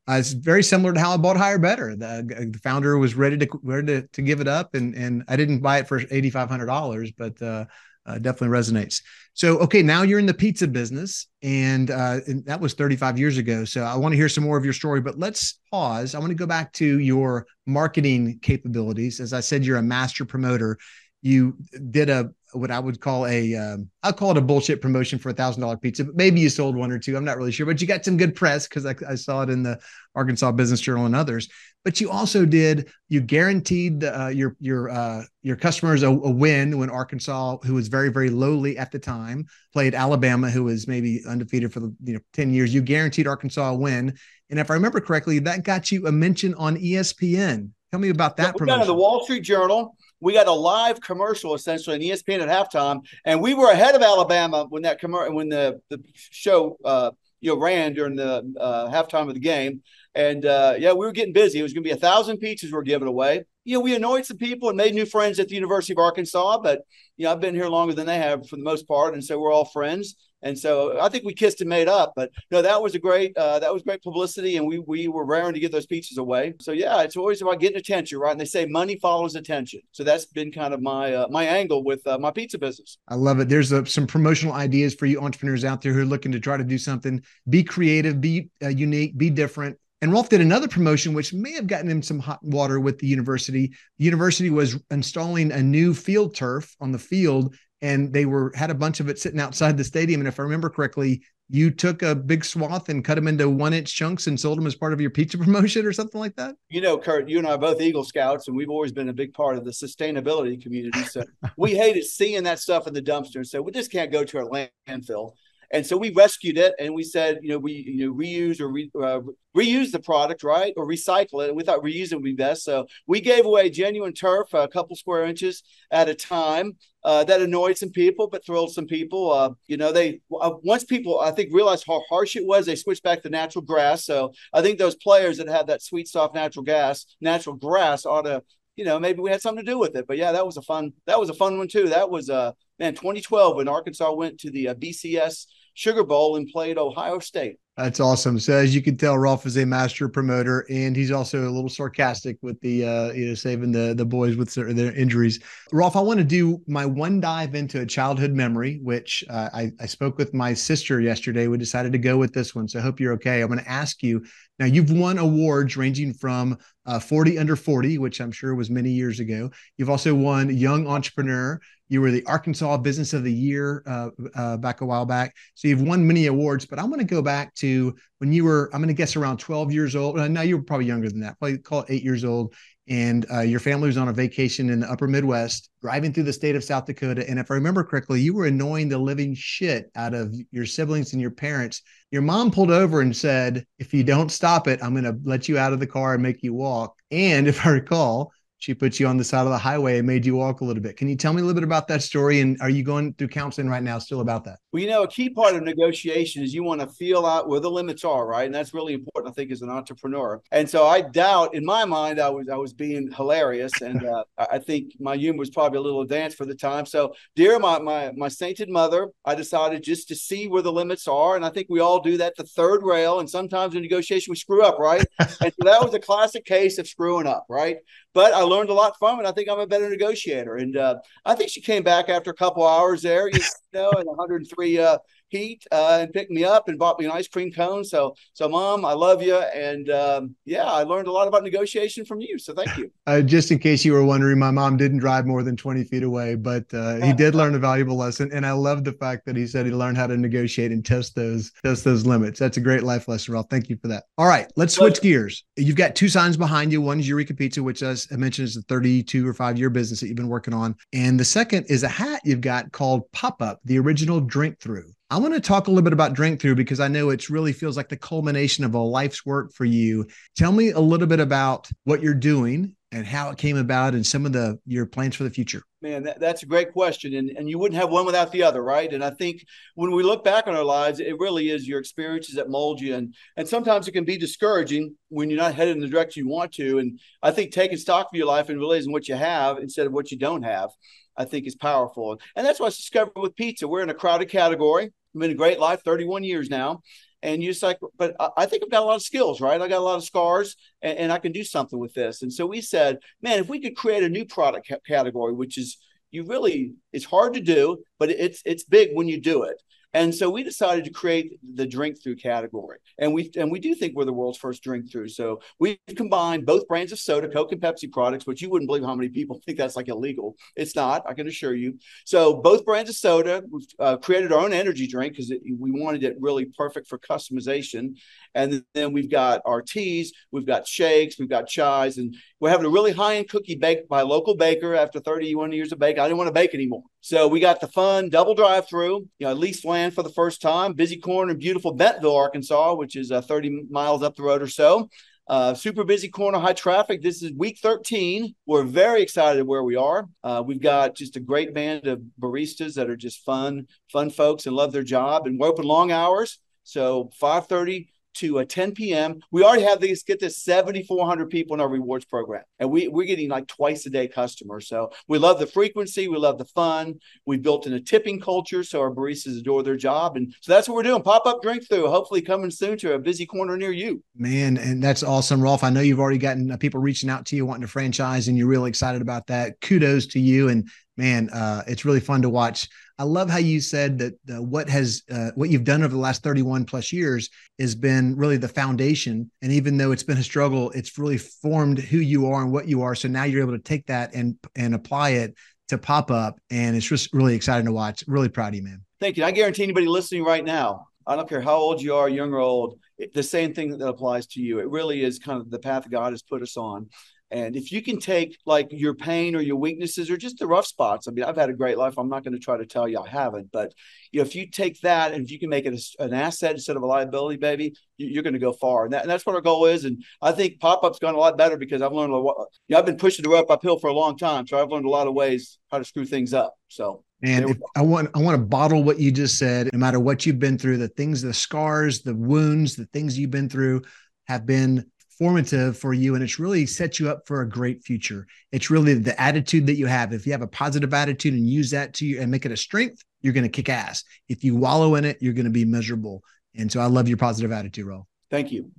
Uh, 0.09 0.13
it's 0.13 0.31
very 0.31 0.63
similar 0.63 0.91
to 0.91 0.99
how 0.99 1.13
I 1.13 1.17
bought 1.17 1.37
HireBetter. 1.37 1.99
The, 1.99 2.49
the, 2.51 2.59
founder 2.63 2.97
was 2.97 3.13
ready 3.13 3.37
to 3.37 3.59
ready 3.61 3.85
to, 3.85 4.07
to 4.07 4.21
give 4.23 4.41
it 4.41 4.47
up, 4.47 4.73
and 4.73 4.95
and 4.95 5.23
I 5.27 5.35
didn't 5.35 5.59
buy 5.59 5.79
it 5.79 5.87
for 5.87 6.01
eighty 6.09 6.29
five 6.29 6.49
hundred 6.49 6.65
dollars, 6.65 7.11
but 7.11 7.39
uh, 7.41 7.65
uh, 8.05 8.17
definitely 8.17 8.57
resonates. 8.57 9.01
So, 9.33 9.59
okay, 9.59 9.81
now 9.81 10.01
you're 10.01 10.19
in 10.19 10.25
the 10.25 10.33
pizza 10.33 10.67
business, 10.67 11.27
and, 11.41 11.91
uh, 11.91 12.19
and 12.27 12.45
that 12.45 12.59
was 12.59 12.73
35 12.73 13.17
years 13.17 13.37
ago. 13.37 13.65
So, 13.65 13.83
I 13.83 13.95
want 13.95 14.13
to 14.13 14.17
hear 14.17 14.29
some 14.29 14.43
more 14.43 14.57
of 14.57 14.63
your 14.63 14.73
story, 14.73 15.01
but 15.01 15.17
let's 15.17 15.59
pause. 15.71 16.15
I 16.15 16.19
want 16.19 16.31
to 16.31 16.35
go 16.35 16.45
back 16.45 16.73
to 16.73 16.99
your 16.99 17.45
marketing 17.65 18.39
capabilities. 18.41 19.19
As 19.19 19.33
I 19.33 19.39
said, 19.39 19.65
you're 19.65 19.77
a 19.77 19.83
master 19.83 20.25
promoter. 20.25 20.77
You 21.21 21.57
did 21.91 22.09
a 22.09 22.31
what 22.53 22.71
I 22.71 22.79
would 22.79 22.99
call 22.99 23.27
a 23.27 23.55
um, 23.55 23.89
I'll 24.01 24.13
call 24.13 24.31
it 24.31 24.37
a 24.37 24.41
bullshit 24.41 24.81
promotion 24.81 25.19
for 25.19 25.29
a 25.29 25.33
thousand 25.33 25.61
dollar 25.61 25.77
pizza, 25.77 26.03
but 26.03 26.15
maybe 26.15 26.39
you 26.39 26.49
sold 26.49 26.75
one 26.75 26.91
or 26.91 26.99
two. 26.99 27.15
I'm 27.15 27.25
not 27.25 27.37
really 27.37 27.51
sure, 27.51 27.65
but 27.65 27.79
you 27.79 27.87
got 27.87 28.03
some 28.03 28.17
good 28.17 28.35
press 28.35 28.67
because 28.67 28.85
I, 28.85 28.95
I, 29.07 29.15
saw 29.15 29.43
it 29.43 29.49
in 29.49 29.61
the 29.61 29.79
Arkansas 30.15 30.51
Business 30.53 30.81
Journal 30.81 31.05
and 31.05 31.15
others. 31.15 31.47
But 31.85 32.01
you 32.01 32.09
also 32.09 32.45
did 32.45 32.89
you 33.07 33.21
guaranteed 33.21 34.03
uh, 34.03 34.31
your 34.33 34.55
your 34.59 34.89
uh, 34.89 35.23
your 35.43 35.55
customers 35.55 36.03
a, 36.03 36.09
a, 36.09 36.31
win 36.31 36.77
when 36.77 36.89
Arkansas, 36.89 37.57
who 37.63 37.75
was 37.75 37.87
very 37.87 38.09
very 38.09 38.29
lowly 38.29 38.77
at 38.77 38.91
the 38.91 38.99
time, 38.99 39.45
played 39.71 39.93
Alabama, 39.93 40.49
who 40.49 40.63
was 40.63 40.87
maybe 40.87 41.21
undefeated 41.27 41.71
for 41.71 41.81
the 41.81 41.95
you 42.03 42.13
know 42.13 42.19
ten 42.33 42.53
years. 42.53 42.73
You 42.73 42.81
guaranteed 42.81 43.27
Arkansas 43.27 43.71
a 43.71 43.75
win, 43.75 44.17
and 44.49 44.59
if 44.59 44.71
I 44.71 44.73
remember 44.73 44.99
correctly, 44.99 45.39
that 45.39 45.63
got 45.63 45.91
you 45.91 46.07
a 46.07 46.11
mention 46.11 46.55
on 46.55 46.77
ESPN. 46.77 47.69
Tell 47.91 47.99
me 47.99 48.09
about 48.09 48.37
that. 48.37 48.47
Yeah, 48.47 48.51
promotion. 48.51 48.87
the 48.87 48.93
Wall 48.93 49.23
Street 49.23 49.41
Journal 49.41 49.95
we 50.21 50.33
got 50.33 50.47
a 50.47 50.51
live 50.51 51.01
commercial 51.01 51.53
essentially 51.55 51.95
on 51.95 52.01
ESPN 52.01 52.41
at 52.41 52.49
halftime, 52.49 53.01
and 53.25 53.41
we 53.41 53.53
were 53.53 53.71
ahead 53.71 53.95
of 53.95 54.01
Alabama 54.01 54.65
when 54.69 54.83
that 54.83 54.99
commercial 54.99 55.33
when 55.33 55.49
the 55.49 55.81
the 55.89 56.03
show 56.15 56.77
uh, 56.83 57.11
you 57.41 57.53
know 57.53 57.61
ran 57.61 57.93
during 57.93 58.15
the 58.15 58.53
uh, 58.59 58.89
halftime 58.89 59.27
of 59.27 59.33
the 59.33 59.39
game. 59.39 59.81
And 60.15 60.45
uh, 60.45 60.75
yeah, 60.77 60.91
we 60.91 61.05
were 61.05 61.11
getting 61.11 61.33
busy. 61.33 61.59
It 61.59 61.63
was 61.63 61.73
going 61.73 61.83
to 61.83 61.89
be 61.89 61.93
a 61.93 61.97
thousand 61.97 62.37
pizzas 62.37 62.65
we 62.65 62.71
we're 62.71 62.81
giving 62.81 63.07
away. 63.07 63.45
You 63.63 63.75
know, 63.75 63.81
we 63.81 63.95
annoyed 63.95 64.25
some 64.25 64.37
people 64.37 64.69
and 64.69 64.77
made 64.77 64.95
new 64.95 65.05
friends 65.05 65.39
at 65.39 65.47
the 65.47 65.55
University 65.55 65.93
of 65.93 65.99
Arkansas. 65.99 66.59
But 66.59 66.81
you 67.15 67.25
know, 67.25 67.31
I've 67.31 67.39
been 67.39 67.55
here 67.55 67.69
longer 67.69 67.93
than 67.93 68.07
they 68.07 68.17
have 68.17 68.47
for 68.47 68.55
the 68.55 68.63
most 68.63 68.87
part, 68.87 69.13
and 69.13 69.23
so 69.23 69.39
we're 69.39 69.53
all 69.53 69.65
friends. 69.65 70.15
And 70.41 70.57
so 70.57 70.99
I 70.99 71.09
think 71.09 71.25
we 71.25 71.33
kissed 71.33 71.61
and 71.61 71.69
made 71.69 71.87
up. 71.87 72.13
But 72.15 72.31
no, 72.51 72.61
that 72.61 72.81
was 72.81 72.95
a 72.95 72.99
great 72.99 73.35
uh, 73.37 73.59
that 73.59 73.73
was 73.73 73.83
great 73.83 74.01
publicity, 74.01 74.57
and 74.57 74.67
we 74.67 74.79
we 74.79 75.07
were 75.07 75.25
raring 75.25 75.53
to 75.53 75.59
get 75.59 75.71
those 75.71 75.87
pizzas 75.87 76.17
away. 76.17 76.53
So 76.59 76.71
yeah, 76.71 77.01
it's 77.01 77.17
always 77.17 77.41
about 77.41 77.59
getting 77.59 77.77
attention, 77.77 78.19
right? 78.19 78.31
And 78.31 78.39
they 78.39 78.45
say 78.45 78.65
money 78.65 78.97
follows 78.99 79.35
attention. 79.35 79.81
So 79.91 80.03
that's 80.03 80.25
been 80.25 80.51
kind 80.51 80.73
of 80.73 80.81
my 80.81 81.13
uh, 81.13 81.27
my 81.29 81.45
angle 81.45 81.83
with 81.83 82.05
uh, 82.07 82.17
my 82.17 82.31
pizza 82.31 82.57
business. 82.57 82.97
I 83.07 83.15
love 83.15 83.39
it. 83.39 83.49
There's 83.49 83.73
uh, 83.73 83.85
some 83.85 84.07
promotional 84.07 84.53
ideas 84.53 84.95
for 84.95 85.05
you 85.05 85.19
entrepreneurs 85.19 85.65
out 85.65 85.81
there 85.81 85.93
who 85.93 86.01
are 86.01 86.05
looking 86.05 86.31
to 86.31 86.39
try 86.39 86.57
to 86.57 86.63
do 86.63 86.77
something. 86.77 87.21
Be 87.49 87.63
creative, 87.63 88.21
be 88.21 88.49
uh, 88.63 88.69
unique, 88.69 89.17
be 89.17 89.29
different. 89.29 89.77
And 90.01 90.13
Rolf 90.13 90.29
did 90.29 90.39
another 90.39 90.69
promotion, 90.69 91.13
which 91.13 91.33
may 91.33 91.51
have 91.53 91.67
gotten 91.67 91.89
him 91.89 92.01
some 92.01 92.19
hot 92.19 92.39
water 92.41 92.79
with 92.79 92.99
the 92.99 93.07
university. 93.07 93.73
The 93.97 94.05
university 94.05 94.49
was 94.49 94.79
installing 94.89 95.51
a 95.51 95.61
new 95.61 95.93
field 95.93 96.35
turf 96.35 96.73
on 96.79 96.93
the 96.93 96.99
field 96.99 97.53
and 97.81 98.11
they 98.11 98.25
were 98.25 98.51
had 98.55 98.69
a 98.69 98.75
bunch 98.75 98.99
of 98.99 99.09
it 99.09 99.19
sitting 99.19 99.39
outside 99.39 99.77
the 99.77 99.83
stadium. 99.83 100.21
And 100.21 100.27
if 100.27 100.39
I 100.39 100.43
remember 100.43 100.69
correctly, 100.69 101.21
you 101.49 101.71
took 101.71 102.03
a 102.03 102.13
big 102.13 102.45
swath 102.45 102.89
and 102.89 103.03
cut 103.03 103.15
them 103.15 103.27
into 103.27 103.49
one 103.49 103.73
inch 103.73 103.95
chunks 103.95 104.27
and 104.27 104.39
sold 104.39 104.57
them 104.57 104.67
as 104.67 104.75
part 104.75 104.93
of 104.93 105.01
your 105.01 105.09
pizza 105.09 105.37
promotion 105.39 105.85
or 105.85 105.93
something 105.93 106.19
like 106.19 106.35
that. 106.35 106.55
You 106.69 106.81
know, 106.81 106.97
Kurt, 106.97 107.27
you 107.27 107.39
and 107.39 107.47
I 107.47 107.51
are 107.51 107.57
both 107.57 107.81
Eagle 107.81 108.03
Scouts, 108.03 108.47
and 108.47 108.55
we've 108.55 108.69
always 108.69 108.91
been 108.91 109.09
a 109.09 109.13
big 109.13 109.33
part 109.33 109.57
of 109.57 109.65
the 109.65 109.71
sustainability 109.71 110.61
community. 110.61 111.03
So 111.03 111.23
we 111.57 111.75
hated 111.75 112.05
seeing 112.05 112.43
that 112.43 112.59
stuff 112.59 112.87
in 112.87 112.93
the 112.93 113.01
dumpster, 113.01 113.35
and 113.35 113.47
so 113.47 113.61
we 113.61 113.71
just 113.71 113.91
can't 113.91 114.11
go 114.11 114.23
to 114.23 114.37
our 114.39 114.45
landfill. 114.87 115.33
And 115.71 115.85
so 115.85 115.97
we 115.97 116.11
rescued 116.11 116.57
it 116.57 116.73
and 116.79 116.93
we 116.93 117.03
said, 117.03 117.39
you 117.41 117.49
know, 117.49 117.59
we 117.59 117.73
you 117.73 118.07
know 118.07 118.13
reuse 118.13 118.59
or 118.59 118.69
re, 118.69 118.89
uh, 118.95 119.21
reuse 119.55 119.91
the 119.91 119.99
product, 119.99 120.43
right, 120.43 120.73
or 120.77 120.87
recycle 120.87 121.43
it. 121.43 121.49
And 121.49 121.55
we 121.57 121.63
thought 121.63 121.83
reusing 121.83 122.15
would 122.15 122.23
be 122.23 122.33
best. 122.33 122.63
So 122.63 122.87
we 123.07 123.21
gave 123.21 123.45
away 123.45 123.69
genuine 123.69 124.13
turf, 124.13 124.53
a 124.53 124.67
couple 124.67 124.95
square 124.95 125.25
inches 125.25 125.63
at 125.91 126.09
a 126.09 126.15
time. 126.15 126.77
Uh, 127.01 127.23
that 127.23 127.41
annoyed 127.41 127.77
some 127.77 127.91
people, 127.91 128.27
but 128.27 128.45
thrilled 128.45 128.73
some 128.73 128.85
people. 128.85 129.31
Uh, 129.31 129.51
you 129.67 129.77
know, 129.77 129.93
they 129.93 130.19
uh, 130.41 130.51
once 130.63 130.83
people 130.83 131.19
I 131.19 131.31
think 131.31 131.53
realized 131.53 131.85
how 131.87 132.01
harsh 132.09 132.35
it 132.35 132.45
was, 132.45 132.65
they 132.65 132.75
switched 132.75 133.03
back 133.03 133.21
to 133.23 133.29
natural 133.29 133.63
grass. 133.63 134.05
So 134.05 134.33
I 134.53 134.61
think 134.61 134.79
those 134.79 134.95
players 134.95 135.37
that 135.37 135.47
have 135.47 135.67
that 135.67 135.81
sweet, 135.81 136.07
soft 136.09 136.35
natural 136.35 136.63
gas, 136.63 137.05
natural 137.21 137.55
grass 137.55 138.05
ought 138.05 138.23
to 138.23 138.43
you 138.75 138.85
know, 138.85 138.97
maybe 138.97 139.19
we 139.19 139.29
had 139.29 139.41
something 139.41 139.65
to 139.65 139.69
do 139.69 139.77
with 139.77 139.97
it. 139.97 140.07
But 140.07 140.15
yeah, 140.15 140.31
that 140.31 140.45
was 140.45 140.55
a 140.55 140.61
fun 140.61 140.93
that 141.05 141.19
was 141.19 141.29
a 141.29 141.33
fun 141.33 141.57
one 141.57 141.67
too. 141.67 141.89
That 141.89 142.09
was 142.09 142.29
uh 142.29 142.53
man 142.79 142.93
2012 142.93 143.57
when 143.57 143.67
Arkansas 143.67 144.13
went 144.13 144.39
to 144.39 144.51
the 144.51 144.69
uh, 144.69 144.73
BCS 144.73 145.47
Sugar 145.73 146.03
Bowl 146.03 146.35
and 146.35 146.47
played 146.47 146.77
Ohio 146.77 147.19
State. 147.19 147.57
That's 147.79 148.01
awesome. 148.01 148.39
So 148.39 148.57
as 148.57 148.75
you 148.75 148.81
can 148.81 148.97
tell, 148.97 149.17
Rolf 149.17 149.45
is 149.45 149.57
a 149.57 149.65
master 149.65 150.09
promoter, 150.09 150.65
and 150.69 150.97
he's 150.97 151.11
also 151.11 151.47
a 151.47 151.49
little 151.49 151.69
sarcastic 151.69 152.37
with 152.41 152.59
the 152.59 152.85
uh, 152.85 153.11
you 153.13 153.27
know 153.27 153.35
saving 153.35 153.71
the 153.71 153.93
the 153.93 154.05
boys 154.05 154.35
with 154.35 154.53
their 154.53 154.93
injuries. 154.93 155.39
Rolf, 155.71 155.95
I 155.95 156.01
want 156.01 156.19
to 156.19 156.25
do 156.25 156.61
my 156.67 156.85
one 156.85 157.21
dive 157.21 157.55
into 157.55 157.79
a 157.79 157.85
childhood 157.85 158.33
memory, 158.33 158.81
which 158.83 159.23
uh, 159.29 159.49
I, 159.53 159.71
I 159.79 159.85
spoke 159.85 160.17
with 160.17 160.33
my 160.33 160.53
sister 160.53 160.99
yesterday. 160.99 161.47
We 161.47 161.57
decided 161.57 161.93
to 161.93 161.99
go 161.99 162.17
with 162.17 162.33
this 162.33 162.53
one, 162.53 162.67
so 162.67 162.79
I 162.79 162.81
hope 162.81 162.99
you're 162.99 163.13
okay. 163.13 163.39
I'm 163.39 163.47
going 163.47 163.59
to 163.59 163.69
ask 163.69 164.03
you 164.03 164.25
now. 164.59 164.65
You've 164.65 164.91
won 164.91 165.17
awards 165.17 165.77
ranging 165.77 166.13
from 166.13 166.57
uh, 166.89 166.99
40 166.99 167.37
under 167.37 167.55
40, 167.55 167.99
which 167.99 168.19
I'm 168.19 168.31
sure 168.31 168.55
was 168.55 168.71
many 168.71 168.89
years 168.89 169.19
ago. 169.19 169.51
You've 169.77 169.91
also 169.91 170.15
won 170.15 170.49
Young 170.49 170.87
Entrepreneur. 170.87 171.59
You 171.87 172.01
were 172.01 172.09
the 172.09 172.25
Arkansas 172.25 172.77
Business 172.77 173.13
of 173.13 173.23
the 173.23 173.31
Year 173.31 173.83
uh, 173.85 174.09
uh, 174.33 174.57
back 174.57 174.81
a 174.81 174.85
while 174.85 175.05
back. 175.05 175.35
So 175.53 175.67
you've 175.67 175.83
won 175.83 176.07
many 176.07 176.25
awards, 176.25 176.65
but 176.65 176.79
I'm 176.79 176.87
going 176.87 176.97
to 176.97 177.05
go 177.05 177.21
back 177.21 177.53
to 177.55 177.95
when 178.17 178.33
you 178.33 178.43
were, 178.43 178.71
I'm 178.73 178.79
going 178.79 178.87
to 178.87 178.95
guess 178.95 179.15
around 179.15 179.37
12 179.37 179.71
years 179.71 179.95
old. 179.95 180.17
Uh, 180.17 180.27
now 180.27 180.41
you 180.41 180.57
were 180.57 180.63
probably 180.63 180.87
younger 180.87 181.09
than 181.09 181.19
that, 181.19 181.37
probably 181.37 181.59
call 181.59 181.81
it 181.81 181.91
eight 181.93 182.03
years 182.03 182.25
old. 182.25 182.55
And 182.89 183.25
uh, 183.31 183.41
your 183.41 183.59
family 183.59 183.87
was 183.87 183.97
on 183.97 184.07
a 184.07 184.13
vacation 184.13 184.71
in 184.71 184.79
the 184.79 184.91
upper 184.91 185.07
Midwest, 185.07 185.69
driving 185.79 186.11
through 186.11 186.23
the 186.23 186.33
state 186.33 186.55
of 186.55 186.63
South 186.63 186.87
Dakota. 186.87 187.29
And 187.29 187.37
if 187.37 187.51
I 187.51 187.53
remember 187.53 187.83
correctly, 187.83 188.19
you 188.19 188.33
were 188.33 188.47
annoying 188.47 188.89
the 188.89 188.97
living 188.97 189.35
shit 189.35 189.91
out 189.95 190.15
of 190.15 190.35
your 190.51 190.65
siblings 190.65 191.13
and 191.13 191.21
your 191.21 191.31
parents. 191.31 191.83
Your 192.09 192.23
mom 192.23 192.49
pulled 192.49 192.71
over 192.71 193.01
and 193.01 193.15
said, 193.15 193.65
If 193.77 193.93
you 193.93 194.03
don't 194.03 194.31
stop 194.31 194.67
it, 194.67 194.83
I'm 194.83 194.93
going 194.93 195.03
to 195.03 195.19
let 195.23 195.47
you 195.47 195.59
out 195.59 195.71
of 195.71 195.79
the 195.79 195.85
car 195.85 196.15
and 196.15 196.23
make 196.23 196.41
you 196.41 196.55
walk. 196.55 196.95
And 197.11 197.47
if 197.47 197.65
I 197.65 197.69
recall, 197.69 198.31
she 198.59 198.73
put 198.73 198.99
you 198.99 199.07
on 199.07 199.17
the 199.17 199.23
side 199.23 199.45
of 199.45 199.49
the 199.49 199.57
highway 199.57 199.97
and 199.97 200.07
made 200.07 200.25
you 200.25 200.35
walk 200.35 200.59
a 200.61 200.65
little 200.65 200.83
bit. 200.83 200.97
Can 200.97 201.07
you 201.07 201.15
tell 201.15 201.31
me 201.33 201.41
a 201.41 201.45
little 201.45 201.59
bit 201.59 201.63
about 201.63 201.87
that 201.87 202.03
story? 202.03 202.41
And 202.41 202.59
are 202.61 202.69
you 202.69 202.83
going 202.83 203.13
through 203.13 203.29
counseling 203.29 203.69
right 203.69 203.81
now 203.81 203.99
still 203.99 204.19
about 204.19 204.43
that? 204.43 204.59
Well, 204.73 204.83
you 204.83 204.89
know, 204.89 205.03
a 205.03 205.07
key 205.07 205.29
part 205.29 205.55
of 205.55 205.63
negotiation 205.63 206.43
is 206.43 206.53
you 206.53 206.63
want 206.63 206.81
to 206.81 206.87
feel 206.87 207.25
out 207.25 207.47
where 207.47 207.61
the 207.61 207.71
limits 207.71 208.03
are, 208.03 208.27
right? 208.27 208.45
And 208.45 208.53
that's 208.53 208.73
really 208.73 208.93
important, 208.93 209.31
I 209.31 209.33
think, 209.33 209.51
as 209.51 209.61
an 209.61 209.69
entrepreneur. 209.69 210.41
And 210.51 210.69
so 210.69 210.85
I 210.85 211.01
doubt, 211.01 211.55
in 211.55 211.63
my 211.63 211.85
mind, 211.85 212.19
I 212.19 212.29
was 212.29 212.49
I 212.49 212.57
was 212.57 212.73
being 212.73 213.11
hilarious, 213.11 213.81
and 213.81 214.05
uh, 214.05 214.23
I 214.37 214.59
think 214.59 214.93
my 214.99 215.15
humor 215.15 215.39
was 215.39 215.49
probably 215.49 215.77
a 215.77 215.81
little 215.81 216.01
advanced 216.01 216.37
for 216.37 216.45
the 216.45 216.53
time. 216.53 216.85
So, 216.85 217.13
dear 217.35 217.59
my 217.59 217.79
my 217.79 218.11
my 218.15 218.27
sainted 218.27 218.69
mother, 218.69 219.09
I 219.23 219.35
decided 219.35 219.83
just 219.83 220.09
to 220.09 220.15
see 220.15 220.47
where 220.47 220.61
the 220.61 220.71
limits 220.71 221.07
are, 221.07 221.37
and 221.37 221.45
I 221.45 221.49
think 221.49 221.67
we 221.69 221.79
all 221.79 222.01
do 222.01 222.17
that. 222.17 222.35
The 222.35 222.43
third 222.43 222.83
rail, 222.83 223.19
and 223.19 223.29
sometimes 223.29 223.73
in 223.73 223.81
negotiation 223.81 224.31
we 224.31 224.37
screw 224.37 224.63
up, 224.63 224.77
right? 224.79 225.05
and 225.19 225.53
so 225.53 225.63
that 225.63 225.81
was 225.81 225.93
a 225.93 225.99
classic 225.99 226.45
case 226.45 226.77
of 226.77 226.87
screwing 226.87 227.25
up, 227.25 227.45
right? 227.49 227.77
But 228.13 228.33
I 228.33 228.41
learned 228.41 228.69
a 228.69 228.73
lot 228.73 228.97
from 228.97 229.19
it. 229.19 229.25
I 229.25 229.31
think 229.31 229.49
I'm 229.49 229.59
a 229.59 229.67
better 229.67 229.89
negotiator. 229.89 230.55
And 230.55 230.75
uh, 230.75 230.95
I 231.25 231.35
think 231.35 231.51
she 231.51 231.61
came 231.61 231.83
back 231.83 232.09
after 232.09 232.31
a 232.31 232.35
couple 232.35 232.65
hours 232.65 233.01
there, 233.01 233.29
you 233.29 233.39
know, 233.73 233.91
and 233.91 234.05
103 234.05 234.79
uh, 234.79 234.97
heat 235.29 235.65
uh, 235.71 235.99
and 236.01 236.13
picked 236.13 236.31
me 236.31 236.43
up 236.43 236.67
and 236.67 236.77
bought 236.77 236.99
me 236.99 237.05
an 237.05 237.11
ice 237.11 237.27
cream 237.27 237.51
cone. 237.51 237.83
So, 237.83 238.15
so 238.33 238.49
mom, 238.49 238.85
I 238.85 238.93
love 238.93 239.21
you. 239.21 239.35
And 239.37 239.89
um, 239.89 240.35
yeah, 240.45 240.65
I 240.65 240.83
learned 240.83 241.07
a 241.07 241.11
lot 241.11 241.27
about 241.27 241.43
negotiation 241.43 242.05
from 242.05 242.21
you. 242.21 242.37
So 242.37 242.53
thank 242.53 242.77
you. 242.77 242.91
Uh, 243.07 243.21
just 243.21 243.49
in 243.49 243.57
case 243.57 243.83
you 243.83 243.91
were 243.91 244.03
wondering, 244.03 244.37
my 244.37 244.51
mom 244.51 244.77
didn't 244.77 244.99
drive 244.99 245.25
more 245.25 245.41
than 245.41 245.57
20 245.57 245.83
feet 245.85 246.03
away, 246.03 246.35
but 246.35 246.71
uh, 246.75 246.97
he 246.97 247.11
did 247.11 247.33
learn 247.33 247.55
a 247.55 247.57
valuable 247.57 247.95
lesson. 247.95 248.29
And 248.31 248.45
I 248.45 248.51
love 248.51 248.83
the 248.83 248.91
fact 248.91 249.25
that 249.25 249.35
he 249.35 249.47
said 249.47 249.65
he 249.65 249.71
learned 249.71 249.97
how 249.97 250.05
to 250.05 250.15
negotiate 250.15 250.71
and 250.71 250.85
test 250.85 251.15
those, 251.15 251.51
test 251.65 251.83
those 251.83 252.05
limits. 252.05 252.37
That's 252.37 252.57
a 252.57 252.61
great 252.61 252.83
life 252.83 253.07
lesson, 253.07 253.33
Rolf. 253.33 253.47
Thank 253.49 253.67
you 253.67 253.77
for 253.81 253.87
that. 253.87 254.03
All 254.19 254.27
right, 254.27 254.51
let's 254.55 254.75
switch 254.75 255.01
gears. 255.01 255.43
You've 255.57 255.75
got 255.75 255.95
two 255.95 256.07
signs 256.07 256.37
behind 256.37 256.71
you. 256.71 256.81
One 256.81 256.99
is 256.99 257.07
Eureka 257.07 257.33
Pizza, 257.33 257.63
which 257.63 257.81
as 257.81 258.07
I 258.11 258.15
mentioned 258.17 258.49
is 258.49 258.57
a 258.57 258.61
32 258.63 259.27
or 259.27 259.33
five 259.33 259.57
year 259.57 259.71
business 259.71 260.01
that 260.01 260.07
you've 260.07 260.15
been 260.15 260.29
working 260.29 260.53
on. 260.53 260.75
And 260.93 261.19
the 261.19 261.25
second 261.25 261.65
is 261.69 261.81
a 261.81 261.89
hat 261.89 262.21
you've 262.23 262.41
got 262.41 262.71
called 262.71 263.11
Pop 263.11 263.41
Up, 263.41 263.59
the 263.65 263.79
original 263.79 264.19
Drink 264.19 264.59
Thru. 264.59 264.93
I 265.11 265.17
want 265.17 265.33
to 265.33 265.39
talk 265.39 265.67
a 265.67 265.71
little 265.71 265.83
bit 265.83 265.93
about 265.93 266.13
Drink 266.13 266.39
Thru 266.39 266.53
because 266.53 266.79
I 266.79 266.87
know 266.87 267.09
it 267.09 267.29
really 267.29 267.51
feels 267.51 267.75
like 267.75 267.89
the 267.89 267.97
culmination 267.97 268.63
of 268.63 268.75
a 268.75 268.79
life's 268.79 269.25
work 269.25 269.51
for 269.53 269.65
you. 269.65 270.07
Tell 270.35 270.51
me 270.51 270.69
a 270.69 270.79
little 270.79 271.07
bit 271.07 271.19
about 271.19 271.67
what 271.83 272.03
you're 272.03 272.13
doing 272.13 272.75
and 272.91 273.05
how 273.05 273.29
it 273.29 273.37
came 273.37 273.57
about 273.57 273.93
and 273.93 274.05
some 274.05 274.25
of 274.25 274.33
the 274.33 274.59
your 274.65 274.85
plans 274.85 275.15
for 275.15 275.23
the 275.23 275.29
future. 275.29 275.61
Man, 275.81 276.03
that, 276.03 276.19
that's 276.19 276.43
a 276.43 276.47
great 276.47 276.73
question. 276.73 277.13
And, 277.15 277.29
and 277.29 277.49
you 277.49 277.59
wouldn't 277.59 277.79
have 277.79 277.89
one 277.89 278.05
without 278.05 278.31
the 278.31 278.43
other, 278.43 278.63
right? 278.63 278.91
And 278.91 279.03
I 279.03 279.11
think 279.11 279.45
when 279.75 279.91
we 279.91 280.03
look 280.03 280.23
back 280.23 280.47
on 280.47 280.55
our 280.55 280.63
lives, 280.63 280.99
it 280.99 281.17
really 281.19 281.49
is 281.49 281.67
your 281.67 281.79
experiences 281.79 282.35
that 282.35 282.49
mold 282.49 282.81
you. 282.81 282.95
And, 282.95 283.13
and 283.37 283.47
sometimes 283.47 283.87
it 283.87 283.91
can 283.93 284.03
be 284.05 284.17
discouraging 284.17 284.95
when 285.09 285.29
you're 285.29 285.39
not 285.39 285.55
headed 285.55 285.75
in 285.75 285.81
the 285.81 285.87
direction 285.87 286.25
you 286.25 286.29
want 286.29 286.51
to. 286.53 286.79
And 286.79 286.99
I 287.21 287.31
think 287.31 287.51
taking 287.51 287.77
stock 287.77 288.07
of 288.11 288.17
your 288.17 288.27
life 288.27 288.49
and 288.49 288.59
realizing 288.59 288.91
what 288.91 289.07
you 289.07 289.15
have 289.15 289.59
instead 289.59 289.87
of 289.87 289.93
what 289.93 290.11
you 290.11 290.17
don't 290.17 290.43
have, 290.43 290.69
I 291.15 291.25
think 291.25 291.47
is 291.47 291.55
powerful. 291.55 292.19
And 292.35 292.45
that's 292.45 292.59
what 292.59 292.67
I 292.67 292.69
discovered 292.69 293.13
with 293.15 293.35
pizza. 293.35 293.67
We're 293.67 293.83
in 293.83 293.89
a 293.89 293.93
crowded 293.93 294.29
category. 294.29 294.85
I've 294.85 295.21
been 295.21 295.31
a 295.31 295.35
great 295.35 295.59
life, 295.59 295.81
31 295.83 296.23
years 296.23 296.49
now. 296.49 296.81
And 297.21 297.43
you 297.43 297.51
just 297.51 297.63
like, 297.63 297.79
but 297.97 298.15
I 298.37 298.45
think 298.45 298.63
I've 298.63 298.71
got 298.71 298.83
a 298.83 298.85
lot 298.85 298.95
of 298.95 299.01
skills, 299.01 299.41
right? 299.41 299.61
I 299.61 299.67
got 299.67 299.79
a 299.79 299.83
lot 299.83 299.97
of 299.97 300.05
scars 300.05 300.55
and, 300.81 300.97
and 300.97 301.11
I 301.11 301.19
can 301.19 301.33
do 301.33 301.43
something 301.43 301.77
with 301.77 301.93
this. 301.93 302.21
And 302.21 302.31
so 302.31 302.45
we 302.45 302.61
said, 302.61 302.99
man, 303.21 303.39
if 303.39 303.49
we 303.49 303.59
could 303.59 303.75
create 303.75 304.03
a 304.03 304.09
new 304.09 304.25
product 304.25 304.71
category, 304.87 305.33
which 305.33 305.57
is 305.57 305.77
you 306.11 306.23
really, 306.23 306.73
it's 306.93 307.05
hard 307.05 307.33
to 307.33 307.41
do, 307.41 307.83
but 307.99 308.09
it's, 308.09 308.41
it's 308.45 308.63
big 308.63 308.91
when 308.93 309.07
you 309.07 309.19
do 309.21 309.43
it. 309.43 309.61
And 309.93 310.13
so 310.13 310.29
we 310.29 310.43
decided 310.43 310.85
to 310.85 310.91
create 310.91 311.39
the 311.55 311.65
drink 311.65 312.01
through 312.01 312.17
category. 312.17 312.77
And 312.99 313.13
we 313.13 313.31
and 313.35 313.51
we 313.51 313.59
do 313.59 313.73
think 313.73 313.95
we're 313.95 314.05
the 314.05 314.13
world's 314.13 314.37
first 314.37 314.61
drink 314.61 314.91
through. 314.91 315.09
So 315.09 315.41
we've 315.57 315.79
combined 315.95 316.45
both 316.45 316.67
brands 316.67 316.91
of 316.91 316.99
soda, 316.99 317.27
Coke 317.27 317.51
and 317.53 317.61
Pepsi 317.61 317.91
products, 317.91 318.27
which 318.27 318.41
you 318.41 318.49
wouldn't 318.49 318.67
believe 318.67 318.83
how 318.83 318.93
many 318.93 319.09
people 319.09 319.41
think 319.45 319.57
that's 319.57 319.75
like 319.75 319.87
illegal. 319.87 320.35
It's 320.55 320.75
not, 320.75 321.03
I 321.07 321.13
can 321.13 321.27
assure 321.27 321.55
you. 321.55 321.79
So 322.05 322.35
both 322.35 322.65
brands 322.65 322.89
of 322.89 322.97
soda, 322.97 323.43
we've 323.49 323.65
uh, 323.79 323.97
created 323.97 324.31
our 324.31 324.39
own 324.39 324.53
energy 324.53 324.85
drink 324.85 325.13
because 325.13 325.31
we 325.31 325.71
wanted 325.71 326.03
it 326.03 326.17
really 326.19 326.45
perfect 326.45 326.87
for 326.87 326.99
customization. 326.99 327.95
And 328.35 328.63
then 328.75 328.93
we've 328.93 329.09
got 329.09 329.41
our 329.45 329.61
teas, 329.61 330.13
we've 330.31 330.45
got 330.45 330.67
shakes, 330.67 331.17
we've 331.17 331.29
got 331.29 331.47
chais, 331.47 331.97
and 331.97 332.15
we're 332.39 332.51
having 332.51 332.67
a 332.67 332.69
really 332.69 332.91
high-end 332.91 333.27
cookie 333.29 333.55
baked 333.55 333.89
by 333.89 334.01
a 334.01 334.05
local 334.05 334.35
baker 334.35 334.75
after 334.75 334.99
31 334.99 335.51
years 335.51 335.71
of 335.71 335.79
baking. 335.79 335.99
I 335.99 336.03
didn't 336.03 336.17
want 336.17 336.27
to 336.27 336.33
bake 336.33 336.53
anymore. 336.53 336.83
So 337.01 337.27
we 337.27 337.39
got 337.39 337.61
the 337.61 337.67
fun 337.67 338.09
double 338.09 338.35
drive-through, 338.35 339.07
you 339.19 339.27
know, 339.27 339.33
lease 339.33 339.63
land 339.63 339.93
for 339.93 340.03
the 340.03 340.09
first 340.09 340.41
time, 340.41 340.73
busy 340.73 340.97
corner 340.97 341.31
in 341.31 341.39
beautiful 341.39 341.73
Bentonville, 341.73 342.15
Arkansas, 342.15 342.73
which 342.73 342.95
is 342.95 343.11
uh, 343.11 343.21
30 343.21 343.67
miles 343.69 344.03
up 344.03 344.15
the 344.15 344.23
road 344.23 344.41
or 344.41 344.47
so. 344.47 344.89
Uh, 345.29 345.53
super 345.53 345.83
busy 345.83 346.09
corner, 346.09 346.39
high 346.39 346.53
traffic. 346.53 347.03
This 347.03 347.21
is 347.21 347.31
week 347.37 347.59
13. 347.61 348.33
We're 348.47 348.63
very 348.63 349.03
excited 349.03 349.45
where 349.45 349.63
we 349.63 349.75
are. 349.75 350.09
Uh, 350.23 350.43
we've 350.45 350.59
got 350.59 350.95
just 350.95 351.15
a 351.15 351.19
great 351.19 351.53
band 351.53 351.85
of 351.85 352.01
baristas 352.19 352.73
that 352.73 352.89
are 352.89 352.97
just 352.97 353.23
fun, 353.23 353.67
fun 353.93 354.09
folks 354.09 354.47
and 354.47 354.55
love 354.55 354.71
their 354.71 354.83
job. 354.83 355.27
And 355.27 355.39
we're 355.39 355.47
open 355.47 355.65
long 355.65 355.91
hours. 355.91 356.39
So 356.63 357.11
5:30 357.21 357.89
to 358.19 358.39
a 358.39 358.45
10 358.45 358.73
p.m. 358.73 359.19
We 359.31 359.43
already 359.43 359.63
have 359.63 359.79
these 359.79 360.03
get 360.03 360.19
this 360.19 360.37
7,400 360.37 361.29
people 361.29 361.55
in 361.55 361.61
our 361.61 361.69
rewards 361.69 362.05
program, 362.05 362.43
and 362.59 362.69
we 362.69 362.87
we're 362.87 363.05
getting 363.05 363.29
like 363.29 363.47
twice 363.47 363.85
a 363.85 363.89
day 363.89 364.07
customers. 364.07 364.67
So 364.67 364.91
we 365.07 365.17
love 365.17 365.39
the 365.39 365.47
frequency, 365.47 366.07
we 366.07 366.17
love 366.17 366.37
the 366.37 366.45
fun. 366.45 366.99
We 367.25 367.37
built 367.37 367.67
in 367.67 367.73
a 367.73 367.79
tipping 367.79 368.19
culture, 368.19 368.63
so 368.63 368.81
our 368.81 368.91
baristas 368.91 369.39
adore 369.39 369.63
their 369.63 369.77
job, 369.77 370.17
and 370.17 370.33
so 370.41 370.51
that's 370.51 370.67
what 370.67 370.75
we're 370.75 370.83
doing. 370.83 371.01
Pop 371.01 371.25
up 371.25 371.41
Drink 371.41 371.67
Thru, 371.67 371.87
hopefully 371.87 372.21
coming 372.21 372.51
soon 372.51 372.77
to 372.79 372.93
a 372.93 372.99
busy 372.99 373.25
corner 373.25 373.57
near 373.57 373.71
you. 373.71 374.03
Man, 374.15 374.57
and 374.57 374.83
that's 374.83 375.03
awesome, 375.03 375.41
Rolf. 375.41 375.63
I 375.63 375.69
know 375.69 375.81
you've 375.81 375.99
already 375.99 376.17
gotten 376.17 376.51
uh, 376.51 376.57
people 376.57 376.81
reaching 376.81 377.09
out 377.09 377.25
to 377.27 377.35
you 377.35 377.45
wanting 377.45 377.61
to 377.61 377.67
franchise, 377.67 378.27
and 378.27 378.37
you're 378.37 378.47
really 378.47 378.69
excited 378.69 379.01
about 379.01 379.27
that. 379.27 379.59
Kudos 379.61 380.07
to 380.07 380.19
you, 380.19 380.49
and 380.49 380.69
man, 380.97 381.29
uh, 381.29 381.63
it's 381.67 381.85
really 381.85 381.99
fun 381.99 382.21
to 382.23 382.29
watch. 382.29 382.67
I 382.99 383.03
love 383.03 383.29
how 383.29 383.37
you 383.37 383.61
said 383.61 383.97
that 383.99 384.13
uh, 384.29 384.43
what 384.43 384.69
has 384.69 385.03
uh, 385.09 385.31
what 385.35 385.49
you've 385.49 385.63
done 385.63 385.83
over 385.83 385.93
the 385.93 385.99
last 385.99 386.21
31 386.21 386.65
plus 386.65 386.91
years 386.91 387.29
has 387.57 387.73
been 387.73 388.17
really 388.17 388.35
the 388.35 388.49
foundation. 388.49 389.31
And 389.41 389.53
even 389.53 389.77
though 389.77 389.93
it's 389.93 390.03
been 390.03 390.17
a 390.17 390.23
struggle, 390.23 390.69
it's 390.71 390.97
really 390.97 391.17
formed 391.17 391.79
who 391.79 391.99
you 391.99 392.27
are 392.27 392.43
and 392.43 392.51
what 392.51 392.67
you 392.67 392.81
are. 392.81 392.95
So 392.95 393.07
now 393.07 393.23
you're 393.23 393.41
able 393.41 393.53
to 393.53 393.63
take 393.63 393.87
that 393.87 394.13
and 394.13 394.35
and 394.55 394.75
apply 394.75 395.11
it 395.11 395.33
to 395.69 395.77
pop 395.77 396.11
up, 396.11 396.39
and 396.49 396.75
it's 396.75 396.87
just 396.87 397.13
really 397.13 397.35
exciting 397.35 397.65
to 397.67 397.71
watch. 397.71 398.03
Really 398.05 398.27
proud 398.27 398.49
of 398.49 398.55
you, 398.55 398.63
man. 398.63 398.81
Thank 398.99 399.15
you. 399.15 399.23
I 399.23 399.31
guarantee 399.31 399.63
anybody 399.63 399.87
listening 399.87 400.25
right 400.25 400.43
now, 400.43 400.87
I 401.07 401.15
don't 401.15 401.29
care 401.29 401.41
how 401.41 401.55
old 401.55 401.81
you 401.81 401.95
are, 401.95 402.09
young 402.09 402.33
or 402.33 402.39
old, 402.39 402.79
the 403.13 403.23
same 403.23 403.53
thing 403.53 403.77
that 403.77 403.87
applies 403.87 404.27
to 404.27 404.41
you. 404.41 404.59
It 404.59 404.69
really 404.69 405.03
is 405.03 405.19
kind 405.19 405.39
of 405.39 405.49
the 405.49 405.59
path 405.59 405.89
God 405.89 406.11
has 406.11 406.21
put 406.21 406.41
us 406.41 406.57
on. 406.57 406.89
And 407.31 407.55
if 407.55 407.71
you 407.71 407.81
can 407.81 407.99
take 407.99 408.37
like 408.45 408.67
your 408.71 408.95
pain 408.95 409.35
or 409.35 409.41
your 409.41 409.57
weaknesses 409.57 410.09
or 410.09 410.17
just 410.17 410.39
the 410.39 410.47
rough 410.47 410.65
spots, 410.65 411.07
I 411.07 411.11
mean, 411.11 411.25
I've 411.25 411.37
had 411.37 411.49
a 411.49 411.53
great 411.53 411.77
life. 411.77 411.95
I'm 411.97 412.09
not 412.09 412.23
going 412.23 412.33
to 412.33 412.39
try 412.39 412.57
to 412.57 412.65
tell 412.65 412.87
you 412.87 412.99
I 412.99 413.07
haven't, 413.07 413.51
but 413.51 413.73
you 414.11 414.19
know, 414.19 414.25
if 414.25 414.35
you 414.35 414.49
take 414.49 414.81
that 414.81 415.13
and 415.13 415.25
if 415.25 415.31
you 415.31 415.37
can 415.37 415.49
make 415.49 415.65
it 415.65 415.73
a, 415.73 416.03
an 416.03 416.13
asset 416.13 416.51
instead 416.51 416.75
of 416.75 416.81
a 416.81 416.87
liability, 416.87 417.37
baby, 417.37 417.75
you're 417.97 418.23
going 418.23 418.33
to 418.33 418.39
go 418.39 418.53
far. 418.53 418.85
And, 418.85 418.93
that, 418.93 419.03
and 419.03 419.11
that's 419.11 419.25
what 419.25 419.35
our 419.35 419.41
goal 419.41 419.65
is. 419.65 419.85
And 419.85 420.03
I 420.21 420.31
think 420.31 420.59
pop 420.59 420.83
up's 420.83 420.99
gone 420.99 421.13
a 421.13 421.19
lot 421.19 421.37
better 421.37 421.57
because 421.57 421.81
I've 421.81 421.93
learned 421.93 422.13
a 422.13 422.17
lot. 422.17 422.47
You 422.67 422.73
know, 422.73 422.79
I've 422.79 422.85
been 422.85 422.97
pushing 422.97 423.23
the 423.23 423.29
rope 423.29 423.51
uphill 423.51 423.77
for 423.77 423.89
a 423.89 423.93
long 423.93 424.17
time, 424.17 424.47
so 424.47 424.59
I've 424.59 424.69
learned 424.69 424.85
a 424.85 424.89
lot 424.89 425.07
of 425.07 425.13
ways 425.13 425.59
how 425.71 425.77
to 425.77 425.85
screw 425.85 426.05
things 426.05 426.33
up. 426.33 426.55
So 426.67 427.03
and 427.21 427.61
I 427.75 427.81
want 427.81 428.09
I 428.15 428.19
want 428.19 428.35
to 428.35 428.43
bottle 428.43 428.83
what 428.83 428.99
you 428.99 429.11
just 429.11 429.37
said. 429.37 429.69
No 429.73 429.79
matter 429.79 429.99
what 429.99 430.25
you've 430.25 430.39
been 430.39 430.57
through, 430.57 430.77
the 430.77 430.87
things, 430.87 431.21
the 431.21 431.33
scars, 431.33 432.01
the 432.01 432.15
wounds, 432.15 432.75
the 432.75 432.85
things 432.85 433.19
you've 433.19 433.31
been 433.31 433.49
through 433.49 433.83
have 434.27 434.45
been 434.45 434.89
formative 435.19 435.77
for 435.77 435.93
you 435.93 436.15
and 436.15 436.23
it's 436.23 436.39
really 436.39 436.65
set 436.65 436.97
you 436.97 437.09
up 437.09 437.27
for 437.27 437.41
a 437.41 437.49
great 437.49 437.83
future. 437.83 438.25
It's 438.51 438.71
really 438.71 438.95
the 438.95 439.19
attitude 439.21 439.67
that 439.67 439.75
you 439.75 439.85
have. 439.85 440.13
If 440.13 440.25
you 440.25 440.31
have 440.31 440.41
a 440.41 440.47
positive 440.47 440.93
attitude 440.93 441.33
and 441.33 441.47
use 441.47 441.69
that 441.71 441.93
to 441.95 442.05
you 442.05 442.21
and 442.21 442.31
make 442.31 442.45
it 442.45 442.51
a 442.51 442.57
strength, 442.57 443.03
you're 443.21 443.33
going 443.33 443.43
to 443.43 443.49
kick 443.49 443.69
ass. 443.69 444.03
If 444.29 444.43
you 444.43 444.55
wallow 444.55 444.95
in 444.95 445.03
it, 445.05 445.17
you're 445.19 445.33
going 445.33 445.45
to 445.45 445.51
be 445.51 445.65
miserable. 445.65 446.23
And 446.55 446.71
so 446.71 446.79
I 446.79 446.85
love 446.85 447.07
your 447.07 447.17
positive 447.17 447.51
attitude, 447.51 447.85
Ro. 447.85 448.07
Thank 448.31 448.51
you. 448.51 448.71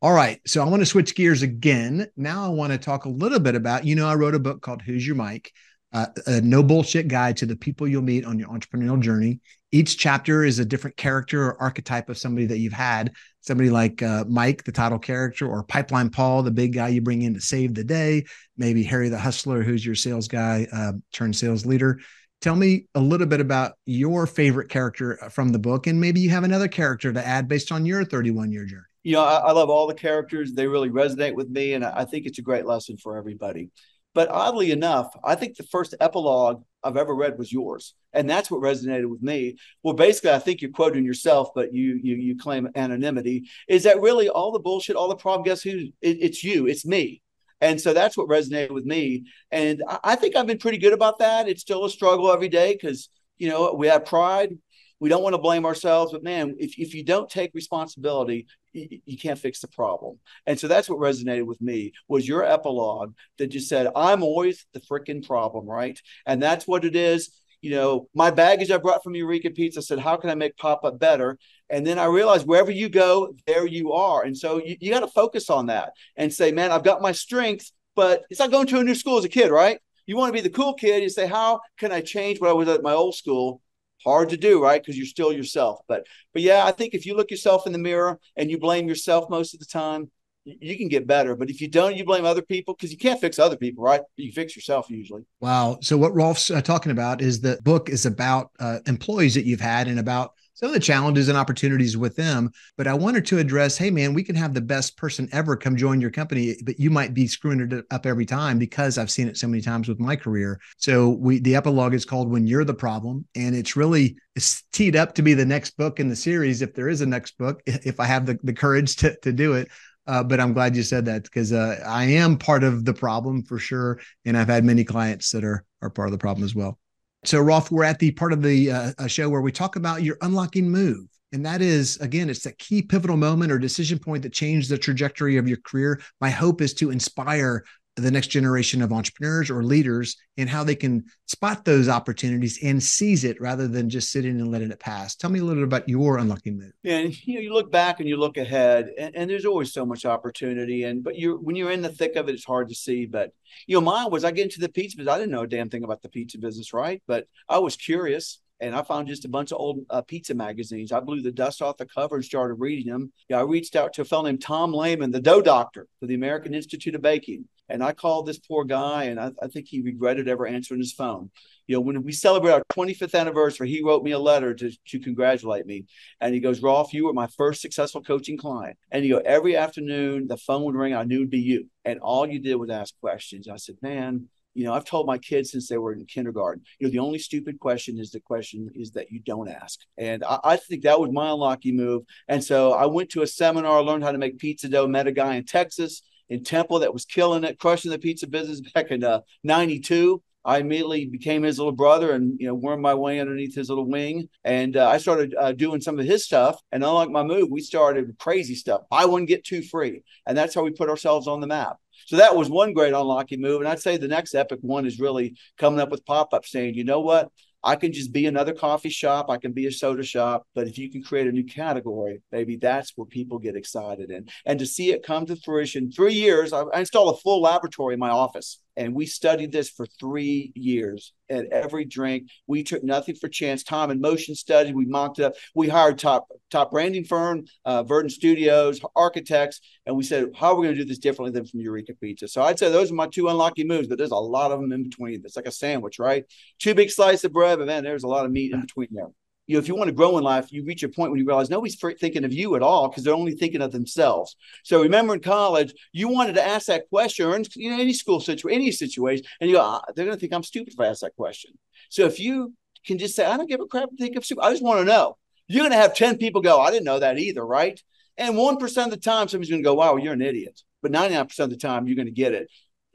All 0.00 0.12
right. 0.12 0.40
So 0.46 0.64
I 0.64 0.68
want 0.68 0.80
to 0.80 0.86
switch 0.86 1.14
gears 1.14 1.42
again. 1.42 2.08
Now 2.16 2.44
I 2.44 2.48
want 2.48 2.72
to 2.72 2.78
talk 2.78 3.04
a 3.04 3.10
little 3.10 3.38
bit 3.38 3.54
about, 3.54 3.84
you 3.84 3.94
know, 3.94 4.08
I 4.08 4.14
wrote 4.14 4.34
a 4.34 4.40
book 4.40 4.62
called 4.62 4.82
Who's 4.82 5.06
Your 5.06 5.14
Mike? 5.14 5.52
Uh, 5.92 6.06
a 6.26 6.40
no 6.40 6.62
bullshit 6.62 7.06
guide 7.06 7.36
to 7.36 7.46
the 7.46 7.54
people 7.54 7.86
you'll 7.86 8.02
meet 8.02 8.24
on 8.24 8.38
your 8.38 8.48
entrepreneurial 8.48 8.98
journey. 8.98 9.40
Each 9.74 9.96
chapter 9.96 10.44
is 10.44 10.58
a 10.58 10.66
different 10.66 10.98
character 10.98 11.46
or 11.46 11.60
archetype 11.60 12.10
of 12.10 12.18
somebody 12.18 12.46
that 12.46 12.58
you've 12.58 12.74
had. 12.74 13.12
Somebody 13.40 13.70
like 13.70 14.02
uh, 14.02 14.24
Mike, 14.28 14.64
the 14.64 14.72
title 14.72 14.98
character, 14.98 15.48
or 15.48 15.64
Pipeline 15.64 16.10
Paul, 16.10 16.42
the 16.42 16.50
big 16.50 16.74
guy 16.74 16.88
you 16.88 17.00
bring 17.00 17.22
in 17.22 17.32
to 17.34 17.40
save 17.40 17.74
the 17.74 17.82
day. 17.82 18.24
Maybe 18.58 18.82
Harry 18.82 19.08
the 19.08 19.18
hustler, 19.18 19.62
who's 19.62 19.84
your 19.84 19.94
sales 19.94 20.28
guy 20.28 20.66
uh, 20.72 20.92
turned 21.12 21.34
sales 21.34 21.64
leader. 21.64 21.98
Tell 22.42 22.54
me 22.54 22.86
a 22.94 23.00
little 23.00 23.26
bit 23.26 23.40
about 23.40 23.72
your 23.86 24.26
favorite 24.26 24.68
character 24.68 25.16
from 25.30 25.50
the 25.50 25.58
book, 25.58 25.86
and 25.86 26.00
maybe 26.00 26.20
you 26.20 26.30
have 26.30 26.44
another 26.44 26.68
character 26.68 27.12
to 27.12 27.26
add 27.26 27.48
based 27.48 27.72
on 27.72 27.86
your 27.86 28.04
31 28.04 28.52
year 28.52 28.66
journey. 28.66 28.82
You 29.04 29.14
know, 29.14 29.24
I, 29.24 29.36
I 29.36 29.52
love 29.52 29.70
all 29.70 29.86
the 29.86 29.94
characters. 29.94 30.52
They 30.52 30.66
really 30.66 30.90
resonate 30.90 31.34
with 31.34 31.48
me, 31.48 31.72
and 31.72 31.84
I 31.84 32.04
think 32.04 32.26
it's 32.26 32.38
a 32.38 32.42
great 32.42 32.66
lesson 32.66 32.98
for 32.98 33.16
everybody. 33.16 33.70
But 34.14 34.28
oddly 34.30 34.72
enough, 34.72 35.08
I 35.24 35.34
think 35.34 35.56
the 35.56 35.62
first 35.62 35.94
epilogue 36.00 36.62
I've 36.84 36.96
ever 36.96 37.14
read 37.14 37.38
was 37.38 37.52
yours, 37.52 37.94
and 38.12 38.28
that's 38.28 38.50
what 38.50 38.60
resonated 38.60 39.08
with 39.08 39.22
me. 39.22 39.56
Well, 39.82 39.94
basically, 39.94 40.32
I 40.32 40.38
think 40.38 40.60
you're 40.60 40.70
quoting 40.70 41.04
yourself, 41.04 41.48
but 41.54 41.72
you 41.72 41.98
you 42.02 42.16
you 42.16 42.36
claim 42.36 42.68
anonymity. 42.74 43.48
Is 43.68 43.84
that 43.84 44.00
really 44.00 44.28
all 44.28 44.52
the 44.52 44.58
bullshit, 44.58 44.96
all 44.96 45.08
the 45.08 45.16
problem? 45.16 45.44
Guess 45.44 45.62
who? 45.62 45.88
It, 46.00 46.18
it's 46.20 46.44
you. 46.44 46.66
It's 46.66 46.84
me. 46.84 47.22
And 47.62 47.80
so 47.80 47.92
that's 47.94 48.16
what 48.16 48.28
resonated 48.28 48.72
with 48.72 48.84
me. 48.84 49.24
And 49.52 49.82
I, 49.88 49.98
I 50.04 50.16
think 50.16 50.34
I've 50.34 50.48
been 50.48 50.58
pretty 50.58 50.78
good 50.78 50.92
about 50.92 51.20
that. 51.20 51.48
It's 51.48 51.62
still 51.62 51.84
a 51.84 51.90
struggle 51.90 52.30
every 52.32 52.48
day 52.48 52.72
because, 52.72 53.08
you 53.38 53.48
know, 53.48 53.72
we 53.72 53.86
have 53.86 54.04
pride. 54.04 54.58
We 54.98 55.08
don't 55.08 55.22
want 55.22 55.34
to 55.34 55.40
blame 55.40 55.64
ourselves, 55.64 56.12
but 56.12 56.22
man, 56.22 56.56
if, 56.58 56.78
if 56.78 56.94
you 56.94 57.04
don't 57.04 57.28
take 57.28 57.54
responsibility, 57.54 58.46
you, 58.72 59.18
can't 59.18 59.38
fix 59.38 59.60
the 59.60 59.68
problem. 59.68 60.18
And 60.46 60.58
so 60.58 60.68
that's 60.68 60.88
what 60.88 60.98
resonated 60.98 61.46
with 61.46 61.60
me 61.60 61.92
was 62.08 62.26
your 62.26 62.44
epilogue 62.44 63.14
that 63.38 63.48
just 63.48 63.68
said, 63.68 63.88
I'm 63.94 64.22
always 64.22 64.66
the 64.72 64.80
freaking 64.80 65.26
problem, 65.26 65.66
right? 65.66 66.00
And 66.26 66.42
that's 66.42 66.66
what 66.66 66.84
it 66.84 66.96
is 66.96 67.30
you 67.62 67.70
know, 67.70 68.08
my 68.12 68.30
baggage 68.30 68.72
I 68.72 68.76
brought 68.76 69.04
from 69.04 69.14
Eureka 69.14 69.50
Pizza 69.50 69.80
said, 69.80 70.00
how 70.00 70.16
can 70.16 70.28
I 70.28 70.34
make 70.34 70.56
pop 70.56 70.84
up 70.84 70.98
better? 70.98 71.38
And 71.70 71.86
then 71.86 71.96
I 71.96 72.06
realized 72.06 72.46
wherever 72.46 72.72
you 72.72 72.88
go, 72.88 73.34
there 73.46 73.66
you 73.66 73.92
are. 73.92 74.24
And 74.24 74.36
so 74.36 74.58
you, 74.58 74.76
you 74.80 74.90
got 74.90 75.00
to 75.00 75.06
focus 75.06 75.48
on 75.48 75.66
that 75.66 75.92
and 76.16 76.34
say, 76.34 76.50
man, 76.50 76.72
I've 76.72 76.82
got 76.82 77.00
my 77.00 77.12
strengths, 77.12 77.72
but 77.94 78.24
it's 78.30 78.40
like 78.40 78.50
going 78.50 78.66
to 78.66 78.80
a 78.80 78.84
new 78.84 78.96
school 78.96 79.16
as 79.16 79.24
a 79.24 79.28
kid, 79.28 79.52
right? 79.52 79.78
You 80.06 80.16
want 80.16 80.34
to 80.34 80.42
be 80.42 80.46
the 80.46 80.54
cool 80.54 80.74
kid. 80.74 81.04
You 81.04 81.08
say, 81.08 81.28
how 81.28 81.60
can 81.78 81.92
I 81.92 82.00
change 82.00 82.40
what 82.40 82.50
I 82.50 82.52
was 82.52 82.68
at 82.68 82.82
my 82.82 82.92
old 82.92 83.14
school? 83.14 83.62
Hard 84.04 84.30
to 84.30 84.36
do, 84.36 84.62
right? 84.62 84.82
Because 84.82 84.96
you're 84.96 85.06
still 85.06 85.32
yourself. 85.32 85.80
But 85.88 86.06
but 86.32 86.42
yeah, 86.42 86.64
I 86.64 86.72
think 86.72 86.94
if 86.94 87.06
you 87.06 87.16
look 87.16 87.30
yourself 87.30 87.66
in 87.66 87.72
the 87.72 87.78
mirror 87.78 88.18
and 88.36 88.50
you 88.50 88.58
blame 88.58 88.88
yourself 88.88 89.30
most 89.30 89.54
of 89.54 89.60
the 89.60 89.66
time, 89.66 90.10
you 90.44 90.76
can 90.76 90.88
get 90.88 91.06
better. 91.06 91.36
But 91.36 91.50
if 91.50 91.60
you 91.60 91.68
don't, 91.68 91.96
you 91.96 92.04
blame 92.04 92.24
other 92.24 92.42
people 92.42 92.74
because 92.74 92.90
you 92.90 92.98
can't 92.98 93.20
fix 93.20 93.38
other 93.38 93.56
people, 93.56 93.84
right? 93.84 94.00
You 94.16 94.32
fix 94.32 94.56
yourself 94.56 94.90
usually. 94.90 95.22
Wow. 95.40 95.78
So 95.82 95.96
what 95.96 96.14
Rolf's 96.14 96.50
uh, 96.50 96.62
talking 96.62 96.92
about 96.92 97.22
is 97.22 97.40
the 97.40 97.58
book 97.62 97.88
is 97.88 98.06
about 98.06 98.50
uh, 98.58 98.80
employees 98.86 99.34
that 99.34 99.44
you've 99.44 99.60
had 99.60 99.88
and 99.88 99.98
about 99.98 100.32
some 100.62 100.68
of 100.68 100.74
the 100.74 100.80
challenges 100.80 101.28
and 101.28 101.36
opportunities 101.36 101.96
with 101.96 102.14
them. 102.14 102.48
But 102.76 102.86
I 102.86 102.94
wanted 102.94 103.26
to 103.26 103.38
address, 103.38 103.76
hey 103.76 103.90
man, 103.90 104.14
we 104.14 104.22
can 104.22 104.36
have 104.36 104.54
the 104.54 104.60
best 104.60 104.96
person 104.96 105.28
ever 105.32 105.56
come 105.56 105.76
join 105.76 106.00
your 106.00 106.10
company, 106.10 106.54
but 106.64 106.78
you 106.78 106.88
might 106.88 107.14
be 107.14 107.26
screwing 107.26 107.60
it 107.60 107.84
up 107.90 108.06
every 108.06 108.24
time 108.24 108.58
because 108.58 108.96
I've 108.96 109.10
seen 109.10 109.26
it 109.26 109.36
so 109.36 109.48
many 109.48 109.60
times 109.60 109.88
with 109.88 109.98
my 109.98 110.14
career. 110.14 110.60
So 110.76 111.10
we 111.10 111.40
the 111.40 111.56
epilogue 111.56 111.94
is 111.94 112.04
called 112.04 112.30
When 112.30 112.46
You're 112.46 112.64
the 112.64 112.74
Problem. 112.74 113.26
And 113.34 113.56
it's 113.56 113.74
really 113.74 114.16
it's 114.36 114.62
teed 114.72 114.94
up 114.94 115.14
to 115.16 115.22
be 115.22 115.34
the 115.34 115.44
next 115.44 115.76
book 115.76 115.98
in 115.98 116.08
the 116.08 116.16
series 116.16 116.62
if 116.62 116.74
there 116.74 116.88
is 116.88 117.00
a 117.00 117.06
next 117.06 117.36
book, 117.38 117.60
if 117.66 117.98
I 117.98 118.04
have 118.04 118.26
the, 118.26 118.38
the 118.44 118.52
courage 118.52 118.94
to, 118.96 119.16
to 119.22 119.32
do 119.32 119.54
it. 119.54 119.68
Uh, 120.06 120.22
but 120.22 120.38
I'm 120.38 120.52
glad 120.52 120.76
you 120.76 120.84
said 120.84 121.06
that 121.06 121.24
because 121.24 121.52
uh, 121.52 121.82
I 121.84 122.04
am 122.04 122.38
part 122.38 122.62
of 122.62 122.84
the 122.84 122.94
problem 122.94 123.42
for 123.42 123.58
sure, 123.58 124.00
and 124.24 124.36
I've 124.36 124.48
had 124.48 124.64
many 124.64 124.84
clients 124.84 125.30
that 125.30 125.44
are 125.44 125.64
are 125.80 125.90
part 125.90 126.08
of 126.08 126.12
the 126.12 126.18
problem 126.18 126.44
as 126.44 126.54
well. 126.54 126.78
So, 127.24 127.40
Rolf, 127.40 127.70
we're 127.70 127.84
at 127.84 128.00
the 128.00 128.10
part 128.10 128.32
of 128.32 128.42
the 128.42 128.70
uh, 128.70 129.06
show 129.06 129.28
where 129.28 129.40
we 129.40 129.52
talk 129.52 129.76
about 129.76 130.02
your 130.02 130.18
unlocking 130.22 130.68
move, 130.68 131.06
and 131.32 131.46
that 131.46 131.62
is 131.62 131.96
again, 131.98 132.28
it's 132.28 132.42
that 132.42 132.58
key 132.58 132.82
pivotal 132.82 133.16
moment 133.16 133.52
or 133.52 133.58
decision 133.58 133.98
point 133.98 134.24
that 134.24 134.32
changed 134.32 134.68
the 134.68 134.76
trajectory 134.76 135.36
of 135.36 135.46
your 135.46 135.58
career. 135.58 136.00
My 136.20 136.30
hope 136.30 136.60
is 136.60 136.74
to 136.74 136.90
inspire 136.90 137.64
the 137.96 138.10
next 138.10 138.28
generation 138.28 138.80
of 138.80 138.92
entrepreneurs 138.92 139.50
or 139.50 139.62
leaders 139.62 140.16
and 140.38 140.48
how 140.48 140.64
they 140.64 140.74
can 140.74 141.04
spot 141.26 141.64
those 141.64 141.88
opportunities 141.88 142.58
and 142.62 142.82
seize 142.82 143.22
it 143.22 143.38
rather 143.40 143.68
than 143.68 143.90
just 143.90 144.10
sitting 144.10 144.40
and 144.40 144.50
letting 144.50 144.70
it 144.70 144.80
pass. 144.80 145.14
Tell 145.14 145.28
me 145.28 145.40
a 145.40 145.44
little 145.44 145.62
bit 145.62 145.66
about 145.66 145.88
your 145.88 146.16
unlocking 146.16 146.58
move. 146.58 146.72
Yeah, 146.82 146.98
and 146.98 147.26
you 147.26 147.34
know, 147.34 147.40
you 147.40 147.52
look 147.52 147.70
back 147.70 148.00
and 148.00 148.08
you 148.08 148.16
look 148.16 148.38
ahead, 148.38 148.90
and, 148.98 149.14
and, 149.14 149.28
there's 149.28 149.44
always 149.44 149.72
so 149.72 149.84
much 149.84 150.06
opportunity. 150.06 150.84
And 150.84 151.04
but 151.04 151.18
you're 151.18 151.38
when 151.38 151.54
you're 151.54 151.70
in 151.70 151.82
the 151.82 151.90
thick 151.90 152.16
of 152.16 152.28
it, 152.28 152.34
it's 152.34 152.44
hard 152.44 152.68
to 152.70 152.74
see. 152.74 153.04
But 153.04 153.32
you 153.66 153.76
know, 153.76 153.82
mine 153.82 154.10
was 154.10 154.24
I 154.24 154.30
get 154.30 154.44
into 154.44 154.60
the 154.60 154.68
pizza 154.68 154.96
business. 154.96 155.14
I 155.14 155.18
didn't 155.18 155.32
know 155.32 155.42
a 155.42 155.46
damn 155.46 155.68
thing 155.68 155.84
about 155.84 156.00
the 156.00 156.08
pizza 156.08 156.38
business, 156.38 156.72
right? 156.72 157.02
But 157.06 157.26
I 157.48 157.58
was 157.58 157.76
curious 157.76 158.40
and 158.62 158.76
I 158.76 158.82
found 158.82 159.08
just 159.08 159.24
a 159.24 159.28
bunch 159.28 159.50
of 159.50 159.58
old 159.58 159.80
uh, 159.90 160.02
pizza 160.02 160.34
magazines. 160.34 160.92
I 160.92 161.00
blew 161.00 161.20
the 161.20 161.32
dust 161.32 161.60
off 161.60 161.76
the 161.76 161.86
cover 161.86 162.14
and 162.14 162.24
started 162.24 162.54
reading 162.54 162.92
them. 162.92 163.12
Yeah, 163.28 163.40
I 163.40 163.42
reached 163.42 163.74
out 163.74 163.92
to 163.94 164.02
a 164.02 164.04
fellow 164.04 164.22
named 164.22 164.40
Tom 164.40 164.72
Lehmann, 164.72 165.10
the 165.10 165.20
dough 165.20 165.42
doctor 165.42 165.88
for 165.98 166.06
the 166.06 166.14
American 166.14 166.54
Institute 166.54 166.94
of 166.94 167.02
Baking. 167.02 167.44
And 167.68 167.82
I 167.82 167.92
called 167.92 168.26
this 168.26 168.38
poor 168.38 168.64
guy, 168.64 169.04
and 169.04 169.18
I, 169.18 169.30
I 169.40 169.46
think 169.46 169.66
he 169.66 169.80
regretted 169.80 170.28
ever 170.28 170.46
answering 170.46 170.80
his 170.80 170.92
phone. 170.92 171.30
You 171.66 171.76
know, 171.76 171.80
when 171.80 172.02
we 172.02 172.12
celebrate 172.12 172.52
our 172.52 172.62
25th 172.72 173.18
anniversary, 173.18 173.70
he 173.70 173.82
wrote 173.82 174.02
me 174.02 174.10
a 174.10 174.18
letter 174.18 174.52
to, 174.52 174.70
to 174.88 174.98
congratulate 174.98 175.64
me. 175.64 175.86
And 176.20 176.34
he 176.34 176.40
goes, 176.40 176.60
Rolf, 176.60 176.92
you 176.92 177.06
were 177.06 177.12
my 177.12 177.28
first 177.28 177.62
successful 177.62 178.02
coaching 178.02 178.36
client. 178.36 178.76
And 178.90 179.04
you 179.04 179.14
know, 179.14 179.22
every 179.24 179.56
afternoon 179.56 180.26
the 180.26 180.36
phone 180.36 180.64
would 180.64 180.74
ring, 180.74 180.94
I 180.94 181.04
knew 181.04 181.18
it'd 181.18 181.30
be 181.30 181.38
you. 181.38 181.68
And 181.84 182.00
all 182.00 182.26
you 182.26 182.40
did 182.40 182.56
was 182.56 182.68
ask 182.68 182.94
questions. 183.00 183.48
I 183.48 183.56
said, 183.56 183.76
man, 183.80 184.28
you 184.54 184.64
know, 184.64 184.74
I've 184.74 184.84
told 184.84 185.06
my 185.06 185.18
kids 185.18 185.52
since 185.52 185.68
they 185.68 185.78
were 185.78 185.92
in 185.92 186.04
kindergarten, 186.04 186.62
you 186.78 186.86
know, 186.86 186.92
the 186.92 186.98
only 186.98 187.18
stupid 187.18 187.58
question 187.58 187.98
is 187.98 188.10
the 188.10 188.20
question 188.20 188.68
is 188.74 188.90
that 188.92 189.10
you 189.10 189.20
don't 189.20 189.48
ask. 189.48 189.80
And 189.96 190.24
I, 190.24 190.38
I 190.44 190.56
think 190.56 190.82
that 190.82 191.00
was 191.00 191.10
my 191.10 191.30
unlucky 191.30 191.72
move. 191.72 192.02
And 192.28 192.42
so 192.42 192.72
I 192.72 192.86
went 192.86 193.10
to 193.10 193.22
a 193.22 193.26
seminar, 193.26 193.82
learned 193.82 194.04
how 194.04 194.12
to 194.12 194.18
make 194.18 194.38
pizza 194.38 194.68
dough, 194.68 194.86
met 194.86 195.06
a 195.06 195.12
guy 195.12 195.36
in 195.36 195.44
Texas, 195.44 196.02
in 196.28 196.44
Temple, 196.44 196.80
that 196.80 196.92
was 196.92 197.04
killing 197.04 197.44
it, 197.44 197.58
crushing 197.58 197.90
the 197.90 197.98
pizza 197.98 198.26
business 198.26 198.60
back 198.74 198.90
in 198.90 199.04
uh, 199.04 199.20
92. 199.44 200.22
I 200.44 200.58
immediately 200.58 201.06
became 201.06 201.44
his 201.44 201.58
little 201.58 201.72
brother 201.72 202.12
and 202.12 202.36
you 202.40 202.48
know 202.48 202.54
wormed 202.54 202.82
my 202.82 202.94
way 202.94 203.20
underneath 203.20 203.54
his 203.54 203.68
little 203.68 203.86
wing, 203.86 204.28
and 204.44 204.76
uh, 204.76 204.88
I 204.88 204.98
started 204.98 205.34
uh, 205.38 205.52
doing 205.52 205.80
some 205.80 206.00
of 206.00 206.04
his 206.04 206.24
stuff. 206.24 206.60
And 206.72 206.82
unlike 206.82 207.10
my 207.10 207.22
move, 207.22 207.48
we 207.50 207.60
started 207.60 208.16
crazy 208.18 208.56
stuff: 208.56 208.82
buy 208.90 209.04
one 209.04 209.24
get 209.24 209.44
two 209.44 209.62
free, 209.62 210.02
and 210.26 210.36
that's 210.36 210.54
how 210.54 210.64
we 210.64 210.72
put 210.72 210.88
ourselves 210.88 211.28
on 211.28 211.40
the 211.40 211.46
map. 211.46 211.76
So 212.06 212.16
that 212.16 212.36
was 212.36 212.50
one 212.50 212.72
great 212.72 212.92
unlocking 212.92 213.40
move. 213.40 213.60
And 213.60 213.68
I'd 213.68 213.80
say 213.80 213.96
the 213.96 214.08
next 214.08 214.34
epic 214.34 214.58
one 214.62 214.86
is 214.86 214.98
really 214.98 215.36
coming 215.58 215.80
up 215.80 215.90
with 215.90 216.04
pop 216.04 216.34
up 216.34 216.44
saying, 216.44 216.74
you 216.74 216.84
know 216.84 217.00
what? 217.00 217.30
I 217.64 217.76
can 217.76 217.92
just 217.92 218.12
be 218.12 218.26
another 218.26 218.52
coffee 218.52 218.90
shop. 218.90 219.30
I 219.30 219.36
can 219.36 219.52
be 219.52 219.66
a 219.66 219.72
soda 219.72 220.02
shop. 220.02 220.46
But 220.54 220.68
if 220.68 220.78
you 220.78 220.90
can 220.90 221.02
create 221.02 221.26
a 221.26 221.32
new 221.32 221.44
category, 221.44 222.22
maybe 222.32 222.56
that's 222.56 222.92
where 222.96 223.06
people 223.06 223.38
get 223.38 223.56
excited. 223.56 224.10
And, 224.10 224.30
and 224.44 224.58
to 224.58 224.66
see 224.66 224.90
it 224.90 225.04
come 225.04 225.26
to 225.26 225.36
fruition, 225.36 225.90
three 225.90 226.14
years, 226.14 226.52
I, 226.52 226.62
I 226.62 226.80
installed 226.80 227.14
a 227.14 227.18
full 227.18 227.40
laboratory 227.42 227.94
in 227.94 228.00
my 228.00 228.10
office. 228.10 228.60
And 228.76 228.94
we 228.94 229.06
studied 229.06 229.52
this 229.52 229.68
for 229.68 229.86
three 229.86 230.52
years 230.54 231.12
at 231.28 231.46
every 231.46 231.84
drink. 231.84 232.28
We 232.46 232.62
took 232.62 232.82
nothing 232.82 233.16
for 233.16 233.28
chance. 233.28 233.62
Time 233.62 233.90
and 233.90 234.00
motion 234.00 234.34
study. 234.34 234.72
We 234.72 234.86
mocked 234.86 235.18
it 235.18 235.24
up. 235.24 235.34
We 235.54 235.68
hired 235.68 235.98
top 235.98 236.28
top 236.50 236.70
branding 236.70 237.04
firm, 237.04 237.44
uh, 237.64 237.82
Verdant 237.82 238.12
Studios, 238.12 238.80
architects, 238.96 239.60
and 239.86 239.96
we 239.96 240.04
said, 240.04 240.30
how 240.34 240.52
are 240.52 240.56
we 240.56 240.66
going 240.66 240.76
to 240.76 240.82
do 240.82 240.88
this 240.88 240.98
differently 240.98 241.32
than 241.32 241.46
from 241.46 241.60
Eureka 241.60 241.94
Pizza? 242.00 242.28
So 242.28 242.42
I'd 242.42 242.58
say 242.58 242.70
those 242.70 242.90
are 242.90 242.94
my 242.94 243.06
two 243.06 243.28
unlocking 243.28 243.68
moves, 243.68 243.88
but 243.88 243.98
there's 243.98 244.10
a 244.10 244.16
lot 244.16 244.52
of 244.52 244.60
them 244.60 244.72
in 244.72 244.82
between. 244.82 245.22
It's 245.24 245.36
like 245.36 245.46
a 245.46 245.52
sandwich, 245.52 245.98
right? 245.98 246.24
Two 246.58 246.74
big 246.74 246.90
slices 246.90 247.24
of 247.24 247.32
bread, 247.32 247.58
but 247.58 247.66
man, 247.66 247.84
there's 247.84 248.04
a 248.04 248.08
lot 248.08 248.24
of 248.24 248.32
meat 248.32 248.52
in 248.52 248.60
between 248.60 248.88
there 248.90 249.08
you 249.46 249.54
know, 249.54 249.58
if 249.58 249.68
you 249.68 249.74
want 249.74 249.88
to 249.88 249.94
grow 249.94 250.18
in 250.18 250.24
life, 250.24 250.52
you 250.52 250.64
reach 250.64 250.82
a 250.82 250.88
point 250.88 251.10
when 251.10 251.18
you 251.18 251.26
realize 251.26 251.50
nobody's 251.50 251.76
thinking 251.76 252.24
of 252.24 252.32
you 252.32 252.54
at 252.54 252.62
all 252.62 252.88
because 252.88 253.02
they're 253.02 253.14
only 253.14 253.34
thinking 253.34 253.60
of 253.60 253.72
themselves. 253.72 254.36
So 254.62 254.82
remember 254.82 255.14
in 255.14 255.20
college, 255.20 255.74
you 255.92 256.08
wanted 256.08 256.34
to 256.36 256.46
ask 256.46 256.66
that 256.66 256.88
question, 256.88 257.26
or 257.26 257.34
in 257.34 257.44
you 257.56 257.70
know 257.70 257.80
any 257.80 257.92
school 257.92 258.20
situation, 258.20 258.60
any 258.60 258.70
situation, 258.70 259.24
and 259.40 259.50
you 259.50 259.56
go, 259.56 259.62
ah, 259.62 259.82
they're 259.94 260.04
going 260.04 260.16
to 260.16 260.20
think 260.20 260.32
I'm 260.32 260.44
stupid 260.44 260.74
if 260.74 260.80
I 260.80 260.86
ask 260.86 261.00
that 261.00 261.16
question. 261.16 261.52
So 261.88 262.06
if 262.06 262.20
you 262.20 262.54
can 262.86 262.98
just 262.98 263.16
say, 263.16 263.24
I 263.24 263.36
don't 263.36 263.48
give 263.48 263.60
a 263.60 263.66
crap. 263.66 263.90
To 263.90 263.96
think 263.96 264.16
of 264.16 264.24
stupid. 264.24 264.42
I 264.42 264.50
just 264.50 264.62
want 264.62 264.80
to 264.80 264.84
know. 264.84 265.16
You're 265.48 265.62
going 265.62 265.72
to 265.72 265.76
have 265.76 265.94
ten 265.94 266.18
people 266.18 266.40
go, 266.40 266.60
I 266.60 266.70
didn't 266.70 266.84
know 266.84 267.00
that 267.00 267.18
either, 267.18 267.44
right? 267.44 267.80
And 268.16 268.36
one 268.36 268.58
percent 268.58 268.92
of 268.92 268.98
the 268.98 269.04
time, 269.04 269.28
somebody's 269.28 269.50
going 269.50 269.62
to 269.62 269.68
go, 269.68 269.74
Wow, 269.74 269.96
you're 269.96 270.12
an 270.12 270.22
idiot. 270.22 270.60
But 270.82 270.92
99% 270.92 271.38
of 271.38 271.50
the 271.50 271.56
time, 271.56 271.86
you're 271.86 271.96
going 271.96 272.06
to 272.06 272.12
get 272.12 272.34
it. 272.34 272.50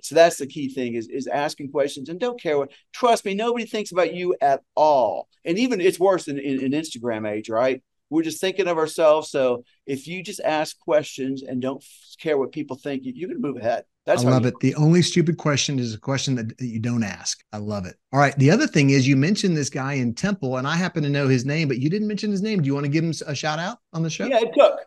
So 0.08 0.16
that's 0.16 0.38
the 0.38 0.48
key 0.48 0.70
thing 0.70 0.96
is, 0.96 1.08
is 1.08 1.28
asking 1.28 1.72
questions 1.72 2.10
and 2.10 2.20
don't 2.20 2.42
care 2.42 2.58
what, 2.58 2.72
trust 2.94 3.26
me, 3.26 3.34
nobody 3.34 3.66
thinks 3.66 3.92
about 3.92 4.14
you 4.14 4.36
at 4.42 4.62
all. 4.76 5.28
And 5.44 5.60
even 5.60 5.82
it's 5.82 6.00
worse 6.00 6.28
in, 6.28 6.40
in, 6.40 6.62
in 6.62 6.72
Instagram 6.72 7.30
age, 7.30 7.50
right? 7.50 7.84
We're 8.10 8.24
just 8.24 8.40
thinking 8.40 8.68
of 8.68 8.78
ourselves. 8.78 9.30
So 9.30 9.66
if 9.86 10.08
you 10.08 10.24
just 10.24 10.40
ask 10.40 10.80
questions 10.80 11.44
and 11.44 11.62
don't 11.62 11.84
care 12.22 12.38
what 12.38 12.54
people 12.54 12.78
think, 12.78 13.04
you, 13.04 13.28
going 13.28 13.42
to 13.42 13.48
move 13.48 13.58
ahead. 13.58 13.84
That's 14.06 14.24
I 14.24 14.30
love 14.30 14.46
it. 14.46 14.54
The 14.62 14.74
only 14.76 15.02
stupid 15.02 15.38
question 15.38 15.78
is 15.80 15.94
a 15.94 16.00
question 16.00 16.36
that, 16.36 16.58
that, 16.58 16.66
you 16.66 16.80
don't 16.80 17.04
ask. 17.04 17.44
I 17.52 17.58
love 17.58 17.86
it. 17.86 17.98
All 18.14 18.20
right. 18.20 18.38
The 18.40 18.50
other 18.50 18.66
thing 18.66 18.92
is 18.92 19.06
you 19.06 19.18
mentioned 19.18 19.58
this 19.58 19.70
guy 19.70 19.94
in 19.94 20.14
Temple, 20.14 20.56
and 20.56 20.66
I 20.66 20.78
happen 20.78 21.04
to 21.04 21.10
know 21.10 21.28
his 21.28 21.44
name, 21.44 21.68
but 21.68 21.80
you 21.80 21.90
didn't 21.90 22.08
mention 22.08 22.32
his 22.32 22.42
name. 22.42 22.62
Do 22.62 22.68
you 22.68 22.74
want 22.74 22.86
to 22.86 22.90
give 22.90 23.04
him 23.04 23.14
a 23.28 23.36
shout 23.36 23.60
out 23.60 23.80
on 23.92 24.04
the 24.04 24.10
show? 24.10 24.26
Yeah, 24.26 24.38
Ed 24.38 24.54
Cook. 24.54 24.80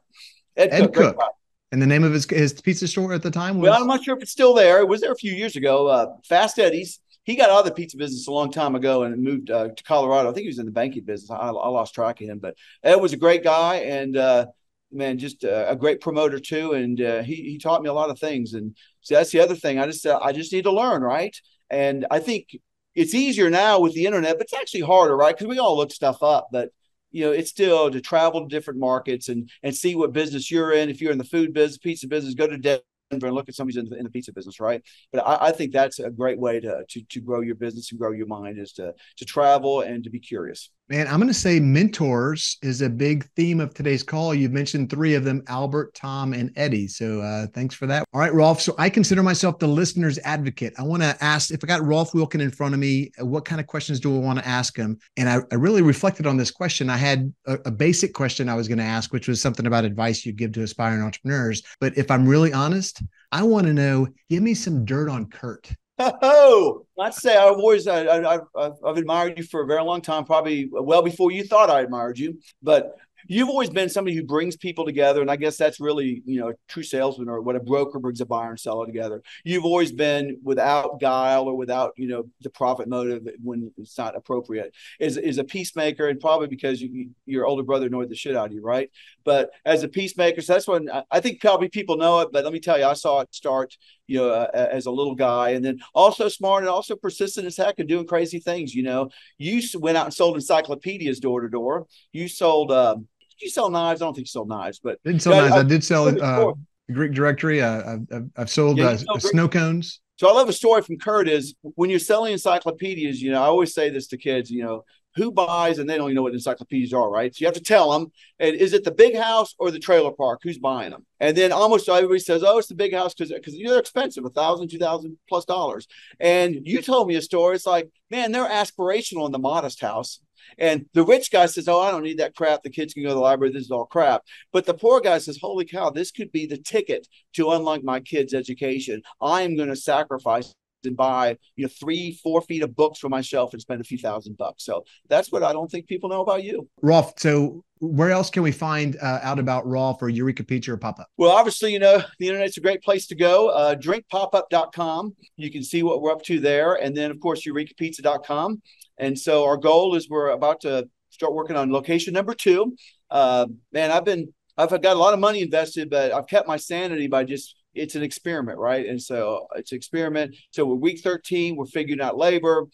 Ed, 0.57 0.69
Ed 0.73 0.95
Cook. 0.95 1.19
Cook. 1.19 1.35
And 1.73 1.81
the 1.81 1.87
name 1.87 2.03
of 2.03 2.13
his 2.13 2.29
his 2.29 2.53
pizza 2.55 2.89
store 2.89 3.13
at 3.13 3.23
the 3.23 3.31
time 3.31 3.59
was. 3.59 3.71
Well, 3.71 3.81
I'm 3.81 3.87
not 3.87 4.03
sure 4.03 4.17
if 4.17 4.23
it's 4.23 4.33
still 4.33 4.55
there. 4.55 4.81
It 4.81 4.89
was 4.89 5.01
there 5.01 5.13
a 5.13 5.17
few 5.17 5.33
years 5.33 5.57
ago. 5.57 5.87
Uh, 5.87 6.07
Fast 6.25 6.59
Eddie's. 6.59 7.01
He 7.23 7.37
got 7.37 7.51
out 7.51 7.61
of 7.61 7.65
the 7.67 7.73
pizza 7.73 7.97
business 7.97 8.27
a 8.27 8.33
long 8.33 8.51
time 8.51 8.75
ago 8.75 9.03
and 9.03 9.23
moved 9.23 9.51
uh, 9.51 9.69
to 9.69 9.83
Colorado. 9.85 10.31
I 10.31 10.33
think 10.33 10.43
he 10.43 10.49
was 10.49 10.59
in 10.59 10.65
the 10.65 10.73
banking 10.73 11.05
business. 11.05 11.31
I, 11.31 11.37
I, 11.37 11.51
lost 11.51 11.95
track 11.95 12.21
of 12.21 12.27
him, 12.27 12.39
but 12.39 12.55
Ed 12.83 12.97
was 12.97 13.13
a 13.13 13.19
great 13.19 13.45
guy 13.45 13.77
and 13.77 14.17
uh, 14.17 14.47
man, 14.91 15.19
just 15.19 15.45
a, 15.45 15.71
a, 15.71 15.77
great 15.77 16.01
promoter 16.01 16.41
too. 16.41 16.73
And 16.73 17.01
uh, 17.01 17.23
he 17.23 17.37
he 17.37 17.59
taught 17.59 17.83
me 17.83 17.89
a 17.89 17.93
lot 17.93 18.11
of 18.11 18.19
things. 18.19 18.55
And 18.55 18.75
so 19.03 19.15
that's 19.15 19.31
the 19.31 19.41
other 19.41 19.55
thing. 19.55 19.79
I 19.79 19.87
just 19.87 20.07
uh, 20.07 20.19
I 20.21 20.33
just 20.33 20.53
need 20.53 20.65
to 20.65 20.73
learn, 20.73 21.03
right? 21.03 21.37
And 21.69 22.07
I 22.11 22.19
think 22.19 22.57
it's 22.95 23.15
easier 23.15 23.51
now 23.51 23.81
with 23.81 23.95
the 23.95 24.07
internet, 24.07 24.39
but 24.39 24.45
it's 24.45 24.55
actually 24.55 24.81
harder, 24.81 25.17
right? 25.17 25.37
Because 25.37 25.47
we 25.47 25.59
all 25.59 25.77
look 25.77 25.93
stuff 25.93 26.23
up, 26.23 26.49
but 26.51 26.71
you 27.11 27.25
know, 27.25 27.33
it's 27.33 27.51
still 27.51 27.91
to 27.91 28.01
travel 28.01 28.43
to 28.43 28.49
different 28.49 28.81
markets 28.81 29.29
and 29.29 29.51
and 29.63 29.75
see 29.75 29.95
what 29.95 30.13
business 30.13 30.51
you're 30.51 30.73
in. 30.73 30.89
If 30.89 31.01
you're 31.01 31.13
in 31.13 31.19
the 31.19 31.25
food 31.25 31.53
business, 31.53 31.79
pizza 31.79 32.07
business, 32.07 32.35
go 32.35 32.47
to 32.47 32.59
Denver 32.59 32.83
and 33.11 33.35
look 33.35 33.49
at 33.49 33.55
somebody's 33.55 33.77
in 33.77 33.89
the, 33.89 33.97
in 33.97 34.05
the 34.05 34.11
pizza 34.11 34.33
business, 34.33 34.61
right? 34.61 34.83
But 35.13 35.27
I, 35.27 35.49
I, 35.49 35.53
think 35.53 35.73
that's 35.73 35.99
a 35.99 36.11
great 36.11 36.39
way 36.39 36.61
to, 36.61 36.85
to 36.89 37.03
to 37.03 37.21
grow 37.21 37.41
your 37.41 37.57
business 37.57 37.91
and 37.91 38.01
grow 38.01 38.13
your 38.13 38.27
mind 38.27 38.59
is 38.59 38.73
to 38.75 38.95
to 39.17 39.25
travel 39.25 39.81
and 39.81 40.05
to 40.05 40.11
be 40.11 40.21
curious. 40.21 40.71
Man, 40.91 41.07
I'm 41.07 41.19
going 41.19 41.29
to 41.29 41.35
say 41.35 41.61
mentors 41.61 42.59
is 42.63 42.83
a 42.83 42.91
big 42.91 43.25
theme 43.37 43.61
of 43.61 43.73
today's 43.73 44.03
call. 44.03 44.35
You've 44.35 44.51
mentioned 44.51 44.91
three 44.91 45.15
of 45.15 45.23
them 45.23 45.41
Albert, 45.47 45.95
Tom, 45.95 46.33
and 46.33 46.51
Eddie. 46.57 46.89
So 46.89 47.21
uh, 47.21 47.47
thanks 47.55 47.77
for 47.77 47.87
that. 47.87 48.05
All 48.13 48.21
right, 48.21 48.35
Rolf. 48.35 48.61
So 48.61 48.75
I 48.77 48.91
consider 48.91 49.23
myself 49.23 49.61
the 49.61 49.69
listener's 49.69 50.19
advocate. 50.25 50.75
I 50.79 50.83
want 50.83 51.05
to 51.05 51.17
ask 51.21 51.53
if 51.53 51.63
I 51.63 51.69
got 51.69 51.85
Rolf 51.85 52.13
Wilkin 52.13 52.41
in 52.41 52.51
front 52.51 52.75
of 52.75 52.81
me, 52.81 53.13
what 53.21 53.45
kind 53.45 53.61
of 53.61 53.69
questions 53.69 54.01
do 54.01 54.17
I 54.17 54.19
want 54.19 54.41
to 54.41 54.49
ask 54.49 54.77
him? 54.77 54.99
And 55.17 55.29
I, 55.29 55.39
I 55.53 55.55
really 55.55 55.83
reflected 55.83 56.27
on 56.27 56.37
this 56.37 56.51
question. 56.51 56.91
I 56.91 56.97
had 56.97 57.33
a, 57.47 57.57
a 57.67 57.71
basic 57.71 58.13
question 58.13 58.49
I 58.49 58.57
was 58.57 58.67
going 58.67 58.79
to 58.79 58.85
ask, 58.85 59.13
which 59.13 59.29
was 59.29 59.41
something 59.41 59.69
about 59.69 59.85
advice 59.85 60.27
you 60.27 60.33
give 60.33 60.51
to 60.55 60.65
aspiring 60.65 61.03
entrepreneurs. 61.03 61.63
But 61.79 61.97
if 61.97 62.11
I'm 62.11 62.27
really 62.27 62.53
honest, 62.53 63.01
I 63.31 63.45
want 63.45 63.69
to 63.69 63.73
know 63.73 64.09
give 64.29 64.43
me 64.43 64.55
some 64.55 64.85
dirt 64.85 65.09
on 65.09 65.27
Kurt. 65.27 65.71
Oh, 66.01 66.87
I'd 66.99 67.15
say 67.15 67.37
I've 67.37 67.55
always 67.55 67.87
I, 67.87 68.05
I, 68.05 68.35
I've, 68.57 68.73
I've 68.85 68.97
admired 68.97 69.37
you 69.39 69.45
for 69.45 69.63
a 69.63 69.67
very 69.67 69.83
long 69.83 70.01
time, 70.01 70.25
probably 70.25 70.69
well 70.71 71.03
before 71.03 71.31
you 71.31 71.45
thought 71.45 71.71
I 71.71 71.81
admired 71.81 72.19
you. 72.19 72.41
But 72.63 72.97
you've 73.29 73.49
always 73.49 73.71
been 73.71 73.89
somebody 73.89 74.17
who 74.17 74.25
brings 74.25 74.57
people 74.57 74.85
together 74.85 75.21
and 75.21 75.31
i 75.31 75.37
guess 75.37 75.57
that's 75.59 75.79
really 75.79 76.23
you 76.25 76.41
know 76.41 76.49
a 76.49 76.55
true 76.69 76.83
salesman 76.83 77.29
or 77.29 77.43
what 77.43 77.55
a 77.55 77.61
broker 77.61 77.99
brings 77.99 78.21
a 78.21 78.27
buyer 78.27 78.51
and 78.51 78.59
seller 78.59 78.87
together. 78.87 79.23
You've 79.45 79.65
always 79.65 79.93
been 79.93 80.39
without 80.43 81.01
guile 81.01 81.45
or 81.45 81.57
without 81.57 81.93
you 81.97 82.09
know 82.09 82.25
the 82.41 82.51
profit 82.51 82.89
motive 82.89 83.29
when 83.43 83.71
it's 83.77 83.99
not 83.99 84.17
appropriate. 84.17 84.75
Is, 84.99 85.17
is 85.17 85.39
a 85.39 85.45
peacemaker 85.45 86.09
and 86.09 86.19
probably 86.19 86.47
because 86.49 86.81
you, 86.81 87.11
your 87.27 87.47
older 87.47 87.63
brother 87.63 87.87
annoyed 87.87 88.09
the 88.09 88.17
shit 88.17 88.37
out 88.37 88.47
of 88.47 88.53
you 88.53 88.63
right? 88.63 88.91
But 89.25 89.51
as 89.65 89.83
a 89.83 89.89
peacemaker 89.89 90.41
so 90.41 90.55
that's 90.55 90.67
when 90.67 90.89
i 91.11 91.21
think 91.21 91.41
probably 91.41 91.69
people 91.69 91.97
know 91.97 92.21
it 92.21 92.31
but 92.33 92.45
let 92.45 92.53
me 92.53 92.61
tell 92.61 92.79
you 92.79 92.85
i 92.85 92.95
saw 92.95 93.21
it 93.21 93.35
start 93.35 93.77
you 94.11 94.19
know 94.19 94.31
uh, 94.31 94.69
as 94.73 94.87
a 94.87 94.91
little 94.91 95.15
guy 95.15 95.51
and 95.51 95.65
then 95.65 95.79
also 95.95 96.29
smart 96.29 96.63
and 96.63 96.69
also 96.69 96.97
persistent 96.97 97.47
as 97.47 97.57
heck 97.57 97.79
and 97.79 97.89
doing 97.89 98.07
crazy 98.07 98.39
things 98.39 98.75
you 98.75 98.83
know 98.83 99.09
you 99.39 99.63
went 99.79 99.97
out 99.97 100.07
and 100.07 100.15
sold 100.15 100.35
encyclopedias 100.35 101.21
door 101.21 101.41
to 101.41 101.49
door 101.49 101.87
you 102.13 102.29
sold 102.29 102.71
um, 102.73 103.07
you 103.43 103.49
sell 103.49 103.71
knives? 103.71 104.03
I 104.03 104.05
don't 104.05 104.15
think 104.15 104.27
you 104.27 104.31
sold 104.31 104.49
knives, 104.49 104.81
but 104.83 105.03
didn't 105.05 105.23
sell 105.23 105.35
knives. 105.35 105.53
I, 105.53 105.59
I, 105.61 105.63
did 105.63 105.85
sell 105.85 106.23
uh, 106.23 106.53
Greek 106.93 107.13
directory. 107.13 107.63
Uh, 107.63 107.99
I've, 108.13 108.31
I've 108.37 108.51
sold 108.51 108.79
yeah, 108.79 108.97
uh, 109.09 109.19
snow 109.19 109.49
cones. 109.49 110.01
So 110.17 110.29
I 110.29 110.33
love 110.33 110.49
a 110.49 110.53
story 110.53 110.83
from 110.83 110.99
Kurt 110.99 111.29
is 111.29 111.55
when 111.63 111.89
you're 111.89 111.99
selling 111.99 112.33
encyclopedias, 112.33 113.23
you 113.23 113.33
know, 113.33 113.43
I 113.43 113.47
always 113.47 113.73
say 113.73 113.89
this 113.89 114.07
to 114.09 114.19
kids, 114.19 114.51
you 114.51 114.63
know, 114.63 114.85
who 115.21 115.31
buys 115.31 115.79
and 115.79 115.89
they 115.89 115.99
don't 115.99 116.07
even 116.07 116.15
know 116.15 116.23
what 116.23 116.33
encyclopedias 116.33 116.95
are, 116.95 117.11
right? 117.11 117.35
So 117.35 117.43
you 117.43 117.47
have 117.47 117.55
to 117.55 117.61
tell 117.61 117.93
them, 117.93 118.11
and 118.39 118.57
is 118.57 118.73
it 118.73 118.85
the 118.85 118.91
big 118.91 119.15
house 119.15 119.55
or 119.59 119.71
the 119.71 119.79
trailer 119.79 120.13
park? 120.13 120.41
Who's 120.43 120.59
buying 120.59 120.93
them? 120.93 121.05
And 121.21 121.37
then 121.37 121.53
almost 121.53 121.91
everybody 121.91 122.21
says, 122.21 122.43
oh, 122.43 122.57
it's 122.57 122.69
the 122.69 122.75
big 122.75 122.95
house 122.95 123.13
because 123.13 123.31
because 123.31 123.55
they're 123.55 123.79
expensive, 123.79 124.25
a 124.25 124.31
thousand, 124.31 124.69
two 124.69 124.79
thousand 124.79 125.19
plus 125.29 125.45
dollars. 125.45 125.87
And 126.19 126.63
you 126.65 126.81
told 126.81 127.07
me 127.07 127.17
a 127.17 127.23
story. 127.23 127.57
It's 127.57 127.67
like, 127.67 127.91
man, 128.11 128.33
they're 128.33 128.49
aspirational 128.49 129.27
in 129.27 129.33
the 129.33 129.39
modest 129.39 129.83
house. 129.83 130.21
And 130.59 130.87
the 130.95 131.05
rich 131.05 131.31
guy 131.31 131.47
says, 131.47 131.69
Oh, 131.69 131.81
I 131.81 131.91
don't 131.91 132.03
need 132.03 132.19
that 132.19 132.35
crap. 132.35 132.63
The 132.63 132.71
kids 132.71 132.95
can 132.95 133.03
go 133.03 133.11
to 133.11 133.15
the 133.15 133.21
library. 133.21 133.53
This 133.53 133.65
is 133.65 133.71
all 133.71 133.85
crap. 133.85 134.23
But 134.53 134.65
the 134.65 134.73
poor 134.75 135.01
guy 135.01 135.19
says, 135.19 135.39
Holy 135.39 135.67
cow, 135.67 135.91
this 135.91 136.11
could 136.11 136.33
be 136.33 136.47
the 136.47 136.57
ticket 136.57 137.07
to 137.35 137.51
unlock 137.51 137.85
my 137.85 138.01
kids' 138.01 138.33
education. 138.33 139.03
I 139.21 139.43
am 139.43 139.55
going 139.55 139.69
to 139.69 139.77
sacrifice 139.77 140.55
and 140.85 140.97
buy 140.97 141.37
you 141.57 141.65
know 141.65 141.71
three 141.81 142.19
four 142.23 142.41
feet 142.43 142.63
of 142.63 142.75
books 142.75 142.99
for 142.99 143.09
myself 143.09 143.53
and 143.53 143.61
spend 143.61 143.81
a 143.81 143.85
few 143.85 143.99
thousand 143.99 144.37
bucks. 144.37 144.65
So 144.65 144.85
that's 145.09 145.33
what 145.33 145.43
i 145.43 145.53
don't 145.53 145.71
think 145.71 145.87
people 145.87 146.09
know 146.09 146.21
about 146.21 146.45
you. 146.45 146.69
Rolf 146.83 147.15
so 147.17 147.65
where 147.79 148.11
else 148.11 148.29
can 148.29 148.43
we 148.43 148.53
find 148.53 148.99
uh, 149.01 149.21
out 149.23 149.39
about 149.39 149.67
rolf 149.67 150.03
or 150.03 150.11
eureka 150.11 150.45
pizza 150.45 150.73
or 150.73 150.77
pop-up? 150.77 151.09
Well 151.17 151.31
obviously 151.31 151.73
you 151.73 151.79
know 151.79 152.03
the 152.19 152.29
internet's 152.29 152.57
a 152.57 152.61
great 152.61 152.83
place 152.83 153.07
to 153.09 153.15
go. 153.15 153.49
Uh, 153.49 153.75
drinkpopup.com 153.75 155.15
you 155.37 155.51
can 155.51 155.63
see 155.63 155.83
what 155.83 156.03
we're 156.03 156.13
up 156.13 156.23
to 156.25 156.41
there. 156.41 156.75
And 156.75 156.97
then 156.97 157.11
of 157.11 157.21
course 157.21 157.47
eurekapizza.com 157.47 158.63
and 158.99 159.19
so 159.19 159.45
our 159.45 159.57
goal 159.57 159.95
is 159.95 160.09
we're 160.09 160.31
about 160.31 160.61
to 160.63 160.89
start 161.11 161.35
working 161.35 161.57
on 161.57 161.73
location 161.73 162.15
number 162.15 162.35
two. 162.35 162.77
Uh, 163.11 163.47
man, 163.73 163.91
I've 163.91 164.05
been 164.05 164.33
I've 164.57 164.71
got 164.71 164.85
a 164.85 164.95
lot 164.95 165.15
of 165.15 165.21
money 165.21 165.41
invested, 165.41 165.89
but 165.91 166.13
I've 166.13 166.27
kept 166.27 166.47
my 166.47 166.57
sanity 166.57 167.07
by 167.07 167.25
just 167.25 167.57
it's 167.75 167.95
an 167.95 168.03
experiment, 168.03 168.59
right? 168.59 168.87
And 168.87 169.01
so 169.01 169.47
it's 169.55 169.73
an 169.73 169.77
experiment. 169.77 170.37
So 170.51 170.65
we're 170.65 170.77
week 170.77 171.01
13, 171.01 171.57
we're 171.57 171.67
figuring 171.67 172.01
out 172.01 172.17
labor. 172.17 172.67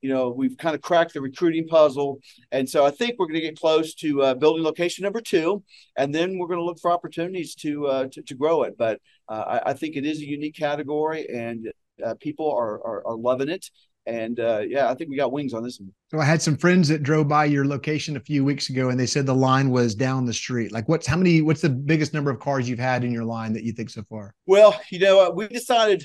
You 0.00 0.08
know, 0.08 0.30
we've 0.30 0.56
kind 0.58 0.74
of 0.74 0.80
cracked 0.80 1.14
the 1.14 1.20
recruiting 1.20 1.68
puzzle. 1.68 2.18
And 2.50 2.68
so 2.68 2.84
I 2.84 2.90
think 2.90 3.14
we're 3.18 3.26
going 3.26 3.40
to 3.40 3.46
get 3.46 3.58
close 3.58 3.94
to 3.96 4.22
uh, 4.22 4.34
building 4.34 4.64
location 4.64 5.04
number 5.04 5.20
two. 5.20 5.62
And 5.96 6.12
then 6.12 6.38
we're 6.38 6.48
going 6.48 6.58
to 6.58 6.64
look 6.64 6.80
for 6.80 6.90
opportunities 6.90 7.54
to, 7.56 7.86
uh, 7.86 8.08
to, 8.08 8.22
to, 8.22 8.34
grow 8.34 8.64
it. 8.64 8.76
But 8.76 9.00
uh, 9.28 9.60
I, 9.64 9.70
I, 9.70 9.72
think 9.74 9.94
it 9.94 10.04
is 10.04 10.18
a 10.18 10.26
unique 10.26 10.56
category 10.56 11.28
and 11.28 11.70
uh, 12.04 12.14
people 12.18 12.50
are, 12.50 12.84
are, 12.84 13.06
are 13.06 13.16
loving 13.16 13.48
it. 13.48 13.70
And 14.06 14.40
uh, 14.40 14.62
yeah, 14.66 14.90
I 14.90 14.94
think 14.94 15.10
we 15.10 15.16
got 15.16 15.32
wings 15.32 15.54
on 15.54 15.62
this 15.62 15.78
one. 15.78 15.92
So 16.10 16.18
I 16.18 16.24
had 16.24 16.42
some 16.42 16.56
friends 16.56 16.88
that 16.88 17.02
drove 17.02 17.28
by 17.28 17.44
your 17.44 17.64
location 17.64 18.16
a 18.16 18.20
few 18.20 18.44
weeks 18.44 18.68
ago, 18.68 18.88
and 18.88 18.98
they 18.98 19.06
said 19.06 19.26
the 19.26 19.34
line 19.34 19.70
was 19.70 19.94
down 19.94 20.26
the 20.26 20.32
street. 20.32 20.72
Like, 20.72 20.88
what's 20.88 21.06
how 21.06 21.16
many? 21.16 21.40
What's 21.40 21.60
the 21.60 21.70
biggest 21.70 22.12
number 22.12 22.30
of 22.30 22.40
cars 22.40 22.68
you've 22.68 22.78
had 22.78 23.04
in 23.04 23.12
your 23.12 23.24
line 23.24 23.52
that 23.52 23.62
you 23.62 23.72
think 23.72 23.90
so 23.90 24.02
far? 24.08 24.34
Well, 24.46 24.78
you 24.90 24.98
know, 24.98 25.30
we 25.30 25.48
decided. 25.48 26.04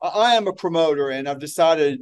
I 0.00 0.34
am 0.34 0.48
a 0.48 0.52
promoter, 0.52 1.10
and 1.10 1.28
I've 1.28 1.38
decided 1.38 2.00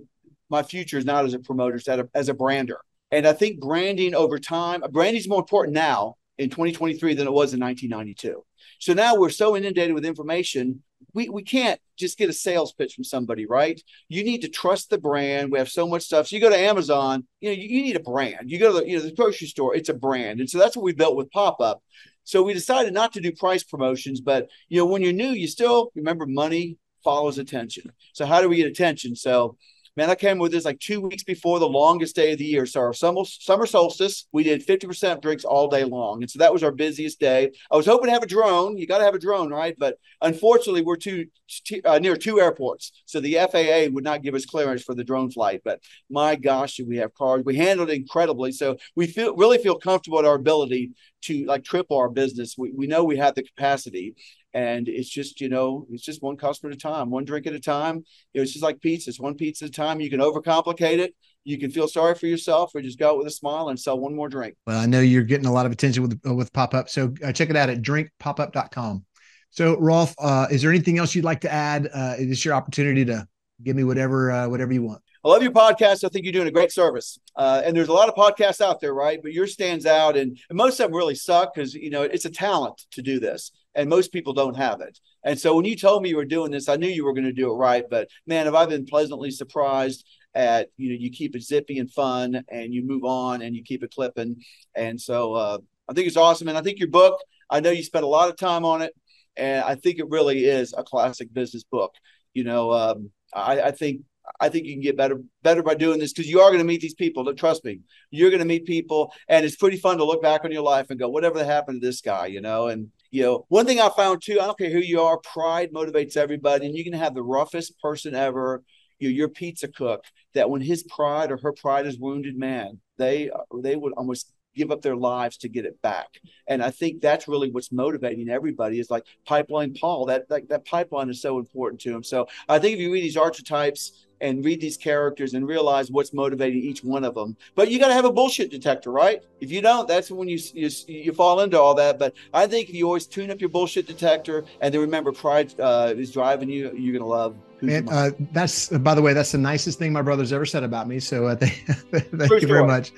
my 0.48 0.62
future 0.62 0.96
is 0.96 1.04
not 1.04 1.26
as 1.26 1.34
a 1.34 1.38
promoter, 1.38 1.76
as 1.76 1.86
a, 1.86 2.08
as 2.14 2.28
a 2.30 2.34
brander. 2.34 2.80
And 3.10 3.26
I 3.26 3.32
think 3.34 3.60
branding 3.60 4.14
over 4.14 4.38
time, 4.38 4.82
branding 4.90 5.20
is 5.20 5.28
more 5.28 5.40
important 5.40 5.74
now 5.74 6.16
in 6.40 6.50
2023 6.50 7.14
than 7.14 7.26
it 7.26 7.32
was 7.32 7.54
in 7.54 7.60
1992. 7.60 8.42
So 8.78 8.92
now 8.92 9.14
we're 9.14 9.30
so 9.30 9.56
inundated 9.56 9.94
with 9.94 10.04
information 10.04 10.82
we, 11.14 11.28
we 11.28 11.42
can't 11.42 11.80
just 11.96 12.18
get 12.18 12.30
a 12.30 12.32
sales 12.32 12.72
pitch 12.72 12.94
from 12.94 13.04
somebody, 13.04 13.46
right? 13.46 13.80
You 14.08 14.24
need 14.24 14.42
to 14.42 14.48
trust 14.48 14.90
the 14.90 14.98
brand. 14.98 15.50
We 15.50 15.58
have 15.58 15.68
so 15.68 15.86
much 15.86 16.02
stuff. 16.02 16.28
So 16.28 16.36
you 16.36 16.42
go 16.42 16.50
to 16.50 16.58
Amazon, 16.58 17.26
you 17.40 17.50
know, 17.50 17.56
you, 17.56 17.68
you 17.68 17.82
need 17.82 17.96
a 17.96 18.00
brand. 18.00 18.50
You 18.50 18.58
go 18.58 18.72
to 18.72 18.80
the, 18.80 18.88
you 18.88 18.98
know, 18.98 19.04
the 19.04 19.12
grocery 19.12 19.48
store, 19.48 19.74
it's 19.74 19.88
a 19.88 19.94
brand. 19.94 20.40
And 20.40 20.48
so 20.48 20.58
that's 20.58 20.76
what 20.76 20.84
we 20.84 20.92
built 20.92 21.16
with 21.16 21.30
pop-up. 21.30 21.82
So 22.24 22.42
we 22.42 22.52
decided 22.52 22.92
not 22.92 23.12
to 23.14 23.20
do 23.20 23.32
price 23.32 23.64
promotions, 23.64 24.20
but 24.20 24.48
you 24.68 24.78
know, 24.78 24.86
when 24.86 25.02
you're 25.02 25.12
new, 25.12 25.30
you 25.30 25.48
still 25.48 25.90
remember 25.94 26.26
money 26.26 26.76
follows 27.02 27.38
attention. 27.38 27.90
So 28.12 28.26
how 28.26 28.40
do 28.40 28.48
we 28.48 28.56
get 28.56 28.68
attention? 28.68 29.16
So 29.16 29.56
Man, 29.96 30.08
I 30.08 30.14
came 30.14 30.38
with 30.38 30.52
this 30.52 30.64
like 30.64 30.78
two 30.78 31.00
weeks 31.00 31.24
before 31.24 31.58
the 31.58 31.68
longest 31.68 32.14
day 32.14 32.32
of 32.32 32.38
the 32.38 32.44
year. 32.44 32.64
So 32.64 32.80
our 32.80 32.92
summer, 32.92 33.24
summer 33.24 33.66
solstice, 33.66 34.28
we 34.32 34.44
did 34.44 34.64
50% 34.64 35.20
drinks 35.20 35.44
all 35.44 35.68
day 35.68 35.82
long. 35.82 36.22
And 36.22 36.30
so 36.30 36.38
that 36.38 36.52
was 36.52 36.62
our 36.62 36.70
busiest 36.70 37.18
day. 37.18 37.50
I 37.72 37.76
was 37.76 37.86
hoping 37.86 38.06
to 38.06 38.12
have 38.12 38.22
a 38.22 38.26
drone. 38.26 38.78
You 38.78 38.86
got 38.86 38.98
to 38.98 39.04
have 39.04 39.16
a 39.16 39.18
drone, 39.18 39.50
right? 39.50 39.74
But 39.76 39.98
unfortunately, 40.22 40.82
we're 40.82 40.96
too, 40.96 41.26
too 41.64 41.80
uh, 41.84 41.98
near 41.98 42.16
two 42.16 42.40
airports. 42.40 43.02
So 43.04 43.18
the 43.18 43.34
FAA 43.34 43.92
would 43.92 44.04
not 44.04 44.22
give 44.22 44.34
us 44.34 44.46
clearance 44.46 44.84
for 44.84 44.94
the 44.94 45.04
drone 45.04 45.30
flight. 45.30 45.62
But 45.64 45.80
my 46.08 46.36
gosh, 46.36 46.78
we 46.86 46.98
have 46.98 47.12
cars. 47.14 47.42
We 47.44 47.56
handled 47.56 47.90
it 47.90 47.96
incredibly. 47.96 48.52
So 48.52 48.76
we 48.94 49.08
feel 49.08 49.34
really 49.34 49.58
feel 49.58 49.76
comfortable 49.76 50.20
at 50.20 50.24
our 50.24 50.36
ability 50.36 50.92
to 51.22 51.44
like 51.46 51.64
triple 51.64 51.98
our 51.98 52.08
business. 52.08 52.54
We, 52.56 52.72
we 52.72 52.86
know 52.86 53.04
we 53.04 53.16
have 53.18 53.34
the 53.34 53.42
capacity 53.42 54.14
and 54.52 54.88
it's 54.88 55.08
just 55.08 55.40
you 55.40 55.48
know 55.48 55.86
it's 55.90 56.04
just 56.04 56.22
one 56.22 56.36
customer 56.36 56.70
at 56.70 56.76
a 56.76 56.80
time 56.80 57.10
one 57.10 57.24
drink 57.24 57.46
at 57.46 57.54
a 57.54 57.60
time. 57.60 58.04
It's 58.34 58.52
just 58.52 58.62
like 58.62 58.80
pizza 58.80 59.10
it's 59.10 59.20
one 59.20 59.34
pizza 59.34 59.64
at 59.66 59.70
a 59.70 59.72
time 59.72 60.00
you 60.00 60.10
can 60.10 60.20
overcomplicate 60.20 60.98
it. 60.98 61.14
You 61.44 61.58
can 61.58 61.70
feel 61.70 61.88
sorry 61.88 62.14
for 62.14 62.26
yourself 62.26 62.74
or 62.74 62.82
just 62.82 62.98
go 62.98 63.10
out 63.10 63.18
with 63.18 63.26
a 63.26 63.30
smile 63.30 63.68
and 63.68 63.78
sell 63.78 63.98
one 63.98 64.14
more 64.14 64.28
drink. 64.28 64.56
Well 64.66 64.78
i 64.78 64.86
know 64.86 65.00
you're 65.00 65.22
getting 65.22 65.46
a 65.46 65.52
lot 65.52 65.66
of 65.66 65.72
attention 65.72 66.02
with 66.02 66.20
uh, 66.26 66.34
with 66.34 66.52
pop-up 66.52 66.88
so 66.88 67.12
uh, 67.24 67.32
check 67.32 67.50
it 67.50 67.56
out 67.56 67.70
at 67.70 67.82
drinkpopup.com 67.82 69.04
so 69.50 69.78
rolf 69.78 70.14
uh, 70.18 70.46
is 70.50 70.62
there 70.62 70.70
anything 70.70 70.98
else 70.98 71.14
you'd 71.14 71.24
like 71.24 71.40
to 71.40 71.52
add? 71.52 71.88
Uh, 71.92 72.14
is 72.18 72.28
this 72.28 72.44
your 72.44 72.54
opportunity 72.54 73.04
to 73.04 73.26
give 73.62 73.76
me 73.76 73.84
whatever 73.84 74.30
uh, 74.30 74.48
whatever 74.48 74.72
you 74.72 74.82
want 74.82 75.02
I 75.22 75.28
love 75.28 75.42
your 75.42 75.52
podcast. 75.52 76.02
I 76.02 76.08
think 76.08 76.24
you're 76.24 76.32
doing 76.32 76.48
a 76.48 76.52
great 76.52 76.72
service. 76.72 77.18
Uh, 77.36 77.60
and 77.62 77.76
there's 77.76 77.88
a 77.88 77.92
lot 77.92 78.08
of 78.08 78.14
podcasts 78.14 78.62
out 78.62 78.80
there, 78.80 78.94
right? 78.94 79.18
But 79.22 79.34
yours 79.34 79.52
stands 79.52 79.84
out, 79.84 80.16
and, 80.16 80.38
and 80.48 80.56
most 80.56 80.80
of 80.80 80.86
them 80.86 80.96
really 80.96 81.14
suck 81.14 81.54
because 81.54 81.74
you 81.74 81.90
know 81.90 82.02
it's 82.02 82.24
a 82.24 82.30
talent 82.30 82.80
to 82.92 83.02
do 83.02 83.20
this, 83.20 83.52
and 83.74 83.90
most 83.90 84.12
people 84.12 84.32
don't 84.32 84.56
have 84.56 84.80
it. 84.80 84.98
And 85.22 85.38
so 85.38 85.54
when 85.54 85.66
you 85.66 85.76
told 85.76 86.02
me 86.02 86.08
you 86.08 86.16
were 86.16 86.24
doing 86.24 86.50
this, 86.50 86.70
I 86.70 86.76
knew 86.76 86.88
you 86.88 87.04
were 87.04 87.12
going 87.12 87.24
to 87.24 87.32
do 87.34 87.52
it 87.52 87.56
right. 87.56 87.84
But 87.90 88.08
man, 88.26 88.46
have 88.46 88.54
I 88.54 88.64
been 88.64 88.86
pleasantly 88.86 89.30
surprised 89.30 90.06
at 90.34 90.68
you 90.78 90.90
know 90.90 90.96
you 90.98 91.10
keep 91.10 91.36
it 91.36 91.42
zippy 91.42 91.78
and 91.78 91.92
fun, 91.92 92.42
and 92.48 92.72
you 92.72 92.82
move 92.82 93.04
on, 93.04 93.42
and 93.42 93.54
you 93.54 93.62
keep 93.62 93.82
it 93.82 93.92
clipping. 93.94 94.36
And 94.74 94.98
so 94.98 95.34
uh, 95.34 95.58
I 95.86 95.92
think 95.92 96.06
it's 96.06 96.16
awesome, 96.16 96.48
and 96.48 96.56
I 96.56 96.62
think 96.62 96.78
your 96.78 96.88
book. 96.88 97.20
I 97.50 97.60
know 97.60 97.70
you 97.70 97.82
spent 97.82 98.04
a 98.04 98.08
lot 98.08 98.30
of 98.30 98.36
time 98.36 98.64
on 98.64 98.80
it, 98.80 98.94
and 99.36 99.62
I 99.64 99.74
think 99.74 99.98
it 99.98 100.08
really 100.08 100.46
is 100.46 100.72
a 100.74 100.82
classic 100.82 101.30
business 101.34 101.64
book. 101.64 101.92
You 102.32 102.44
know, 102.44 102.72
um, 102.72 103.10
I, 103.34 103.60
I 103.60 103.70
think 103.72 104.02
I 104.38 104.48
think 104.48 104.66
you 104.66 104.74
can 104.74 104.82
get 104.82 104.96
better 104.96 105.20
better 105.42 105.62
by 105.62 105.74
doing 105.74 105.98
this 105.98 106.12
because 106.12 106.30
you 106.30 106.40
are 106.40 106.50
going 106.50 106.58
to 106.58 106.64
meet 106.64 106.80
these 106.80 106.94
people. 106.94 107.32
Trust 107.34 107.64
me, 107.64 107.80
you're 108.10 108.30
going 108.30 108.40
to 108.40 108.46
meet 108.46 108.66
people, 108.66 109.12
and 109.28 109.44
it's 109.44 109.56
pretty 109.56 109.76
fun 109.76 109.98
to 109.98 110.04
look 110.04 110.22
back 110.22 110.44
on 110.44 110.52
your 110.52 110.62
life 110.62 110.86
and 110.90 110.98
go, 110.98 111.08
whatever 111.08 111.44
happened 111.44 111.80
to 111.80 111.86
this 111.86 112.00
guy, 112.00 112.26
you 112.26 112.40
know. 112.40 112.68
And 112.68 112.90
you 113.10 113.22
know, 113.22 113.46
one 113.48 113.66
thing 113.66 113.80
I 113.80 113.88
found 113.88 114.22
too, 114.22 114.40
I 114.40 114.46
don't 114.46 114.58
care 114.58 114.70
who 114.70 114.78
you 114.78 115.00
are, 115.00 115.18
pride 115.18 115.72
motivates 115.72 116.16
everybody, 116.16 116.66
and 116.66 116.76
you 116.76 116.84
can 116.84 116.92
have 116.92 117.14
the 117.14 117.22
roughest 117.22 117.78
person 117.80 118.14
ever. 118.14 118.62
You 118.98 119.08
your 119.08 119.28
pizza 119.28 119.68
cook 119.68 120.04
that 120.34 120.50
when 120.50 120.60
his 120.60 120.82
pride 120.84 121.30
or 121.30 121.38
her 121.38 121.52
pride 121.52 121.86
is 121.86 121.98
wounded, 121.98 122.36
man, 122.36 122.80
they 122.98 123.30
they 123.62 123.76
would 123.76 123.94
almost 123.94 124.32
give 124.54 124.70
up 124.70 124.82
their 124.82 124.96
lives 124.96 125.36
to 125.38 125.48
get 125.48 125.64
it 125.64 125.80
back. 125.82 126.08
And 126.46 126.62
I 126.62 126.70
think 126.70 127.00
that's 127.00 127.28
really 127.28 127.50
what's 127.50 127.72
motivating 127.72 128.28
everybody 128.28 128.80
is 128.80 128.90
like 128.90 129.04
pipeline 129.26 129.74
Paul. 129.74 130.06
That 130.06 130.28
that, 130.28 130.48
that 130.48 130.64
pipeline 130.64 131.08
is 131.08 131.22
so 131.22 131.38
important 131.38 131.80
to 131.82 131.94
him. 131.94 132.02
So 132.02 132.28
I 132.48 132.58
think 132.58 132.74
if 132.74 132.80
you 132.80 132.92
read 132.92 133.02
these 133.02 133.16
archetypes 133.16 134.06
and 134.20 134.44
read 134.44 134.60
these 134.60 134.76
characters 134.76 135.34
and 135.34 135.46
realize 135.46 135.90
what's 135.90 136.12
motivating 136.12 136.62
each 136.62 136.84
one 136.84 137.04
of 137.04 137.14
them. 137.14 137.36
But 137.54 137.70
you 137.70 137.78
got 137.78 137.88
to 137.88 137.94
have 137.94 138.04
a 138.04 138.12
bullshit 138.12 138.50
detector, 138.50 138.90
right? 138.90 139.22
If 139.40 139.50
you 139.50 139.60
don't, 139.60 139.88
that's 139.88 140.10
when 140.10 140.28
you, 140.28 140.38
you 140.54 140.70
you 140.86 141.12
fall 141.12 141.40
into 141.40 141.58
all 141.58 141.74
that. 141.74 141.98
But 141.98 142.14
I 142.34 142.46
think 142.46 142.68
if 142.68 142.74
you 142.74 142.86
always 142.86 143.06
tune 143.06 143.30
up 143.30 143.40
your 143.40 143.50
bullshit 143.50 143.86
detector 143.86 144.44
and 144.60 144.72
then 144.72 144.80
remember 144.80 145.12
pride 145.12 145.54
uh, 145.60 145.94
is 145.96 146.12
driving 146.12 146.48
you, 146.48 146.72
you're 146.76 146.98
gonna 146.98 147.08
love. 147.08 147.36
And 147.62 147.88
uh, 147.90 148.10
that's 148.32 148.68
by 148.68 148.94
the 148.94 149.02
way, 149.02 149.12
that's 149.12 149.32
the 149.32 149.38
nicest 149.38 149.78
thing 149.78 149.92
my 149.92 150.02
brother's 150.02 150.32
ever 150.32 150.46
said 150.46 150.62
about 150.62 150.88
me. 150.88 151.00
So 151.00 151.26
uh, 151.26 151.34
thank, 151.36 152.10
thank 152.10 152.42
you 152.42 152.48
very 152.48 152.66
much. 152.66 152.92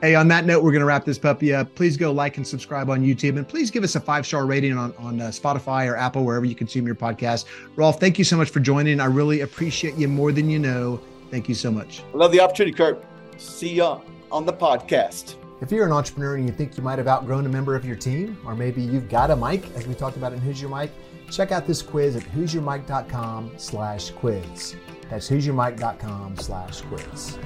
Hey, 0.00 0.14
on 0.14 0.28
that 0.28 0.46
note, 0.46 0.64
we're 0.64 0.72
going 0.72 0.80
to 0.80 0.86
wrap 0.86 1.04
this 1.04 1.18
puppy 1.18 1.54
up. 1.54 1.74
Please 1.74 1.98
go 1.98 2.10
like 2.10 2.38
and 2.38 2.46
subscribe 2.46 2.88
on 2.88 3.02
YouTube, 3.02 3.36
and 3.36 3.46
please 3.46 3.70
give 3.70 3.84
us 3.84 3.96
a 3.96 4.00
five 4.00 4.24
star 4.24 4.46
rating 4.46 4.76
on 4.78 4.94
on 4.96 5.20
uh, 5.20 5.24
Spotify 5.26 5.90
or 5.90 5.94
Apple, 5.94 6.24
wherever 6.24 6.46
you 6.46 6.54
consume 6.54 6.86
your 6.86 6.94
podcast. 6.94 7.44
Rolf, 7.76 8.00
thank 8.00 8.18
you 8.18 8.24
so 8.24 8.38
much 8.38 8.48
for 8.48 8.60
joining. 8.60 8.98
I 8.98 9.04
really 9.04 9.42
appreciate 9.42 9.96
you 9.96 10.08
more 10.08 10.32
than 10.32 10.48
you 10.48 10.58
know. 10.58 11.02
Thank 11.30 11.50
you 11.50 11.54
so 11.54 11.70
much. 11.70 12.02
I 12.14 12.16
love 12.16 12.32
the 12.32 12.40
opportunity, 12.40 12.74
Kurt. 12.74 13.04
See 13.36 13.74
you 13.74 14.00
on 14.32 14.46
the 14.46 14.54
podcast. 14.54 15.34
If 15.60 15.70
you're 15.70 15.84
an 15.84 15.92
entrepreneur 15.92 16.36
and 16.36 16.46
you 16.46 16.54
think 16.54 16.78
you 16.78 16.82
might 16.82 16.96
have 16.96 17.06
outgrown 17.06 17.44
a 17.44 17.50
member 17.50 17.76
of 17.76 17.84
your 17.84 17.96
team, 17.96 18.38
or 18.46 18.54
maybe 18.54 18.80
you've 18.80 19.10
got 19.10 19.30
a 19.30 19.36
Mike, 19.36 19.70
as 19.76 19.86
we 19.86 19.92
talked 19.92 20.16
about 20.16 20.32
in 20.32 20.38
Who's 20.38 20.62
Your 20.62 20.70
Mike, 20.70 20.92
check 21.30 21.52
out 21.52 21.66
this 21.66 21.82
quiz 21.82 22.16
at 22.16 22.22
who'syourmike.com 22.22 23.52
slash 23.58 24.10
quiz. 24.12 24.76
That's 25.10 25.28
who'syourmike.com 25.28 26.36
slash 26.36 26.82
quiz. 26.82 27.36